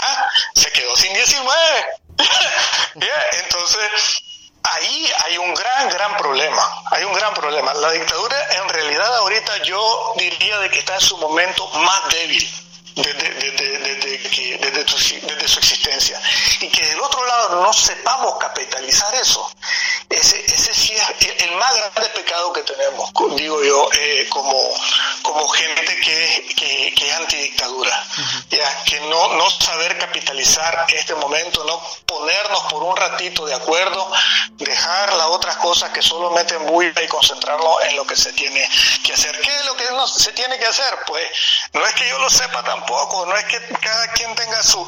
se 0.56 0.72
quedó 0.72 0.96
sin 0.96 1.13
19. 1.13 1.86
Entonces, 3.44 4.24
ahí 4.63 5.12
hay 5.26 5.38
un 5.38 5.54
gran, 5.54 5.90
gran 5.90 6.18
problema. 6.18 6.84
Hay 6.92 7.04
un 7.04 7.13
gran 7.13 7.34
problema. 7.34 7.74
La 7.74 7.92
dictadura 7.92 8.56
en 8.56 8.70
realidad 8.70 9.18
ahorita 9.18 9.63
yo 9.63 10.13
diría 10.18 10.60
de 10.60 10.70
que 10.70 10.80
está 10.80 10.96
en 10.96 11.02
su 11.02 11.18
momento 11.18 11.68
más 11.68 12.10
débil 12.10 12.66
desde, 12.98 14.58
desde, 14.58 15.48
su, 15.48 15.60
existencia. 15.60 16.22
Y 16.62 16.70
que 16.70 16.86
del 16.86 17.00
otro 17.00 17.26
lado 17.26 17.64
no 17.64 17.74
sepamos 17.74 18.38
capitalizar 18.40 19.14
eso, 19.16 19.50
ese, 20.10 20.44
ese 20.46 20.74
sí 20.74 20.94
es 20.94 21.44
el 21.44 21.56
más 21.56 21.76
grande 21.76 22.10
pecado 22.10 22.54
que 22.54 22.64
tenemos, 22.64 23.12
digo 23.36 23.64
yo, 23.64 23.90
eh, 23.94 24.26
como, 24.30 24.74
como 25.22 25.48
gente 25.50 25.96
que, 26.00 26.54
que, 26.56 26.94
que 26.96 27.08
es 27.08 27.14
antidictadura. 27.18 28.06
ya 28.50 28.84
Que 28.84 29.00
no, 29.02 29.36
no 29.36 29.50
saber 29.52 29.98
capitalizar 29.98 30.86
este 30.90 31.14
momento, 31.16 31.64
no 31.66 31.82
ponernos 32.06 32.64
por 32.64 32.84
un 32.84 32.96
ratito 32.96 33.46
de 33.46 33.54
acuerdo, 33.54 34.12
dejar 34.58 35.14
las 35.14 35.28
otras 35.28 35.58
cosas 35.58 35.92
que 35.92 36.02
solo 36.02 36.32
meten 36.32 36.66
bulla 36.66 37.02
y 37.02 37.08
concentrarnos 37.08 37.84
en 37.88 37.96
lo 37.96 38.06
que 38.06 38.16
se 38.16 38.34
tiene 38.34 38.68
que 39.04 39.14
hacer. 39.14 39.40
¿Qué 39.40 39.56
es 39.56 39.66
lo 39.66 39.76
que 39.76 39.86
se 40.18 40.32
tiene 40.34 40.58
que 40.58 40.66
hacer? 40.66 40.98
Pues 41.06 41.28
no 41.74 41.86
es 41.86 41.94
que 41.94 42.08
yo 42.08 42.18
lo 42.20 42.30
sepa 42.30 42.64
tampoco 42.64 42.87
poco, 42.88 43.26
no 43.28 43.36
es 43.36 43.45
que 43.45 43.60
cada 43.80 44.08
quien 44.13 44.34
tenga 44.34 44.63
su, 44.63 44.84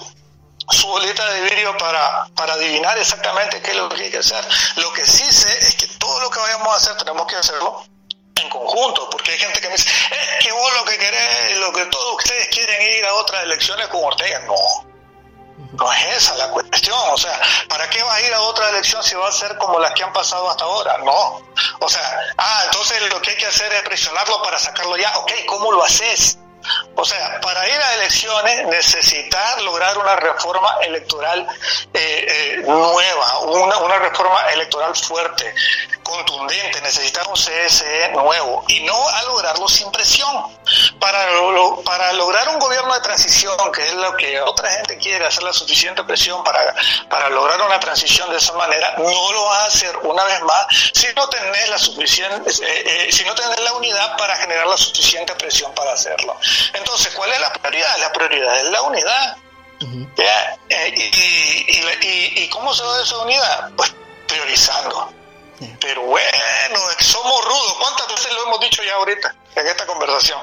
su 0.72 0.88
bolita 0.88 1.24
de 1.34 1.42
vidrio 1.42 1.78
para, 1.78 2.28
para 2.36 2.54
adivinar 2.54 2.98
exactamente 2.98 3.62
qué 3.62 3.72
es 3.72 3.78
lo 3.78 3.90
que 3.90 4.02
hay 4.02 4.10
que 4.10 4.18
hacer. 4.18 4.44
Lo 4.78 4.92
que 4.94 5.06
sí 5.06 5.32
sé 5.32 5.60
es 5.60 5.76
que 5.76 5.88
todo 6.00 6.20
lo 6.22 6.30
que 6.32 6.40
vayamos 6.40 6.74
a 6.74 6.78
hacer 6.78 6.98
tenemos 6.98 7.28
que 7.28 7.36
hacerlo 7.36 7.84
en 8.36 8.50
conjunto, 8.50 9.10
porque 9.10 9.32
hay 9.32 9.38
gente 9.38 9.60
que 9.60 9.68
me 9.68 9.76
dice, 9.76 9.90
es 9.90 10.46
que 10.46 10.52
vos 10.52 10.74
lo 10.76 10.86
que 10.86 10.98
querés, 10.98 11.58
lo 11.58 11.74
que 11.74 11.86
todos 11.86 12.16
ustedes 12.16 12.48
quieren 12.48 12.82
ir 12.82 13.06
a 13.06 13.14
otras 13.14 13.44
elecciones 13.44 13.88
con 13.90 14.04
Ortega. 14.04 14.40
No, 14.48 14.56
no 15.74 15.94
es 15.94 16.18
esa 16.18 16.36
la 16.36 16.50
cuestión. 16.50 16.98
O 17.12 17.18
sea, 17.18 17.40
¿para 17.68 17.90
qué 17.90 18.02
vas 18.02 18.18
a 18.18 18.22
ir 18.22 18.34
a 18.34 18.42
otra 18.42 18.70
elección 18.70 19.04
si 19.04 19.16
va 19.16 19.28
a 19.28 19.32
ser 19.32 19.58
como 19.58 19.80
las 19.80 19.94
que 19.94 20.04
han 20.04 20.14
pasado 20.14 20.50
hasta 20.50 20.64
ahora? 20.64 20.98
No. 21.00 21.42
O 21.80 21.90
sea, 21.90 22.20
ah, 22.38 22.62
entonces 22.66 23.02
lo 23.10 23.22
que 23.22 23.32
hay 23.32 23.38
que 23.38 23.48
hacer 23.48 23.72
es 23.74 23.82
presionarlo 23.84 24.42
para 24.42 24.58
sacarlo 24.58 24.98
ya. 24.98 25.18
Ok, 25.18 25.32
¿cómo 25.48 25.72
lo 25.72 25.84
haces? 25.84 26.38
O 26.96 27.06
sea, 27.06 27.40
para 27.42 27.68
ir 27.68 27.82
a 27.82 27.94
elecciones 27.96 28.68
necesitar 28.68 29.62
lograr 29.62 29.98
una 29.98 30.16
reforma 30.18 30.78
electoral 30.82 31.48
eh, 31.94 32.26
eh, 32.28 32.64
nueva, 32.66 33.40
una, 33.40 33.78
una, 33.78 33.98
reforma 34.00 34.42
electoral 34.54 34.96
fuerte, 34.96 35.54
contundente, 36.04 36.82
necesitamos 36.82 37.48
un 37.48 37.54
CSE 37.54 38.10
nuevo 38.10 38.66
y 38.68 38.82
no 38.82 39.08
a 39.08 39.24
lograrlo 39.24 39.68
sin 39.68 39.90
presión. 39.92 40.30
Para, 41.00 41.26
para 41.84 42.14
lograr 42.14 42.48
un 42.50 42.60
gobierno 42.60 42.94
de 42.94 43.02
transición, 43.02 43.56
que 43.74 43.88
es 43.88 43.94
lo 43.94 44.16
que 44.16 44.40
otra 44.42 44.70
gente 44.72 44.98
quiere, 44.98 45.26
hacer 45.26 45.44
la 45.44 45.54
suficiente 45.54 46.04
presión 46.04 46.44
para, 46.44 46.74
para 47.10 47.30
lograr 47.30 47.62
una 47.62 47.80
transición 47.80 48.30
de 48.30 48.38
esa 48.38 48.54
manera, 48.54 48.96
no 48.98 49.32
lo 49.32 49.46
vas 49.46 49.64
a 49.64 49.66
hacer 49.68 49.98
una 50.04 50.24
vez 50.24 50.42
más 50.44 50.68
si 50.94 51.08
no 51.16 51.28
tenés 51.30 51.70
la 51.70 51.78
suficiente, 51.78 52.52
eh, 52.62 53.12
si 53.12 53.24
no 53.26 53.36
tenés 53.36 53.60
la 53.62 53.74
unidad 53.74 54.18
para 54.18 54.36
generar 54.38 54.68
la 54.68 54.78
suficiente 54.78 55.34
presión 55.36 55.74
para 55.74 55.94
hacerlo. 55.94 56.36
Entonces, 56.74 57.14
¿cuál 57.16 57.32
es 57.32 57.40
la 57.40 57.52
prioridad? 57.54 57.98
La 58.00 58.12
prioridad 58.12 58.60
es 58.60 58.70
la 58.70 58.82
unidad. 58.82 59.38
Eh, 59.82 60.94
y, 60.96 62.44
y, 62.44 62.50
cómo 62.50 62.74
se 62.74 62.84
da 62.84 63.02
esa 63.02 63.18
unidad? 63.20 63.72
Pues 63.78 63.94
priorizando. 64.28 65.19
Pero 65.80 66.02
bueno, 66.04 66.80
somos 67.00 67.46
rudos. 67.46 67.76
¿Cuántas 67.80 68.08
veces 68.08 68.34
lo 68.34 68.44
hemos 68.44 68.60
dicho 68.62 68.84
ya 68.84 68.94
ahorita 68.96 69.36
en 69.56 69.68
esta 69.68 69.86
conversación? 69.86 70.40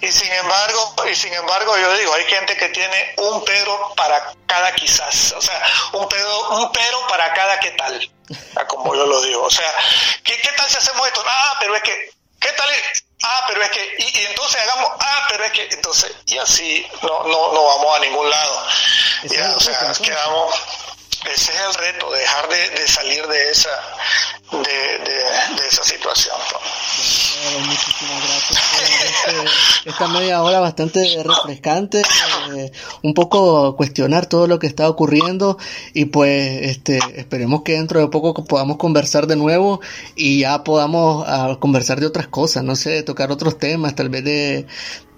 Y 0.00 0.12
sin 0.12 0.32
embargo, 0.32 0.94
y 1.10 1.14
sin 1.14 1.32
embargo, 1.34 1.76
yo 1.76 1.92
digo, 1.96 2.14
hay 2.14 2.24
gente 2.24 2.56
que 2.56 2.68
tiene 2.68 3.14
un 3.16 3.44
pero 3.44 3.94
para 3.96 4.32
cada 4.46 4.74
quizás, 4.74 5.32
o 5.36 5.40
sea, 5.40 5.60
un 5.92 6.08
pero, 6.08 6.50
un 6.50 6.72
pero 6.72 7.06
para 7.08 7.32
cada 7.34 7.58
qué 7.60 7.70
tal, 7.72 8.10
como 8.68 8.94
yo 8.94 9.06
lo 9.06 9.20
digo. 9.22 9.42
O 9.42 9.50
sea, 9.50 9.72
¿qué, 10.22 10.36
qué 10.40 10.50
tal 10.56 10.68
si 10.68 10.76
hacemos 10.76 11.06
esto? 11.06 11.24
Ah, 11.26 11.56
pero 11.58 11.74
es 11.74 11.82
que, 11.82 12.10
¿qué 12.40 12.52
tal? 12.52 12.68
ah, 13.24 13.44
pero 13.48 13.62
es 13.62 13.70
que, 13.70 13.96
y, 13.98 14.26
entonces 14.26 14.60
hagamos, 14.62 14.90
ah, 15.00 15.26
pero 15.28 15.44
es 15.44 15.52
que, 15.52 15.68
entonces, 15.70 16.14
y 16.26 16.38
así 16.38 16.86
no, 17.02 17.24
no, 17.24 17.52
no 17.52 17.64
vamos 17.64 17.96
a 17.96 18.00
ningún 18.00 18.28
lado. 18.30 18.66
Ya, 19.24 19.54
o 19.56 19.60
sea, 19.60 19.92
quedamos, 20.00 20.54
ese 21.34 21.52
es 21.52 21.60
el 21.68 21.74
reto, 21.74 22.10
dejar 22.12 22.48
de, 22.48 22.80
de 22.80 22.88
salir 22.88 23.26
de 23.26 23.50
esa, 23.50 23.70
de, 24.52 25.68
esa 25.68 25.84
situación. 25.84 26.36
muchísimas 27.66 28.22
gracias 28.24 28.60
por 28.72 29.42
este, 29.44 29.90
esta 29.90 30.08
media 30.08 30.42
hora 30.42 30.60
bastante 30.60 31.22
refrescante, 31.22 32.02
eh, 32.56 32.70
un 33.02 33.14
poco 33.14 33.76
cuestionar 33.76 34.26
todo 34.26 34.46
lo 34.46 34.58
que 34.58 34.68
está 34.68 34.88
ocurriendo 34.88 35.58
y 35.92 36.06
pues 36.06 36.60
este, 36.62 36.98
esperemos 37.16 37.62
que 37.62 37.72
dentro 37.72 38.00
de 38.00 38.08
poco 38.08 38.44
podamos 38.44 38.76
conversar 38.76 39.26
de 39.26 39.36
nuevo 39.36 39.80
y 40.14 40.40
ya 40.40 40.62
podamos 40.62 41.24
ah, 41.26 41.56
conversar 41.60 42.00
de 42.00 42.06
otras 42.06 42.28
cosas, 42.28 42.62
no 42.64 42.76
sé, 42.76 43.02
tocar 43.02 43.32
otros 43.32 43.58
temas, 43.58 43.94
tal 43.94 44.08
vez 44.08 44.24
de, 44.24 44.66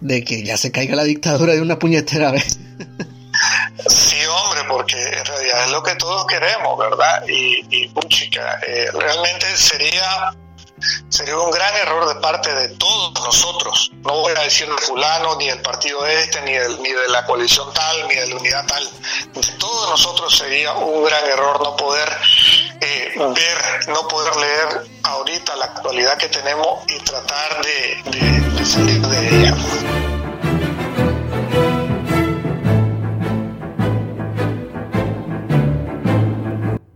de 0.00 0.24
que 0.24 0.42
ya 0.42 0.56
se 0.56 0.72
caiga 0.72 0.96
la 0.96 1.04
dictadura 1.04 1.52
de 1.52 1.60
una 1.60 1.78
puñetera 1.78 2.32
vez. 2.32 2.58
Porque 4.70 4.96
en 4.96 5.24
realidad 5.24 5.64
es 5.64 5.70
lo 5.72 5.82
que 5.82 5.96
todos 5.96 6.24
queremos, 6.26 6.78
¿verdad? 6.78 7.24
Y, 7.26 7.66
y 7.70 7.88
puchica, 7.88 8.60
eh, 8.66 8.88
realmente 8.92 9.46
sería 9.56 10.32
sería 11.08 11.36
un 11.38 11.50
gran 11.50 11.74
error 11.76 12.08
de 12.08 12.20
parte 12.20 12.54
de 12.54 12.68
todos 12.76 13.12
nosotros. 13.24 13.90
No 14.02 14.14
voy 14.20 14.32
a 14.36 14.42
decir 14.42 14.68
de 14.68 14.78
fulano, 14.78 15.36
ni 15.36 15.48
del 15.48 15.60
partido 15.60 16.06
este, 16.06 16.40
ni, 16.42 16.52
del, 16.52 16.80
ni 16.82 16.90
de 16.90 17.08
la 17.08 17.24
coalición 17.24 17.72
tal, 17.72 18.08
ni 18.08 18.14
de 18.14 18.26
la 18.28 18.36
unidad 18.36 18.66
tal. 18.66 18.88
De 19.34 19.52
todos 19.58 19.90
nosotros 19.90 20.36
sería 20.36 20.72
un 20.74 21.04
gran 21.04 21.24
error 21.24 21.60
no 21.62 21.76
poder 21.76 22.08
eh, 22.80 23.14
ver, 23.16 23.88
no 23.88 24.06
poder 24.08 24.36
leer 24.36 24.90
ahorita 25.02 25.56
la 25.56 25.66
actualidad 25.66 26.16
que 26.16 26.28
tenemos 26.28 26.84
y 26.88 26.98
tratar 27.00 27.62
de, 27.62 28.50
de 28.58 28.66
salir 28.66 29.00
de 29.00 29.28
ella. 29.28 30.09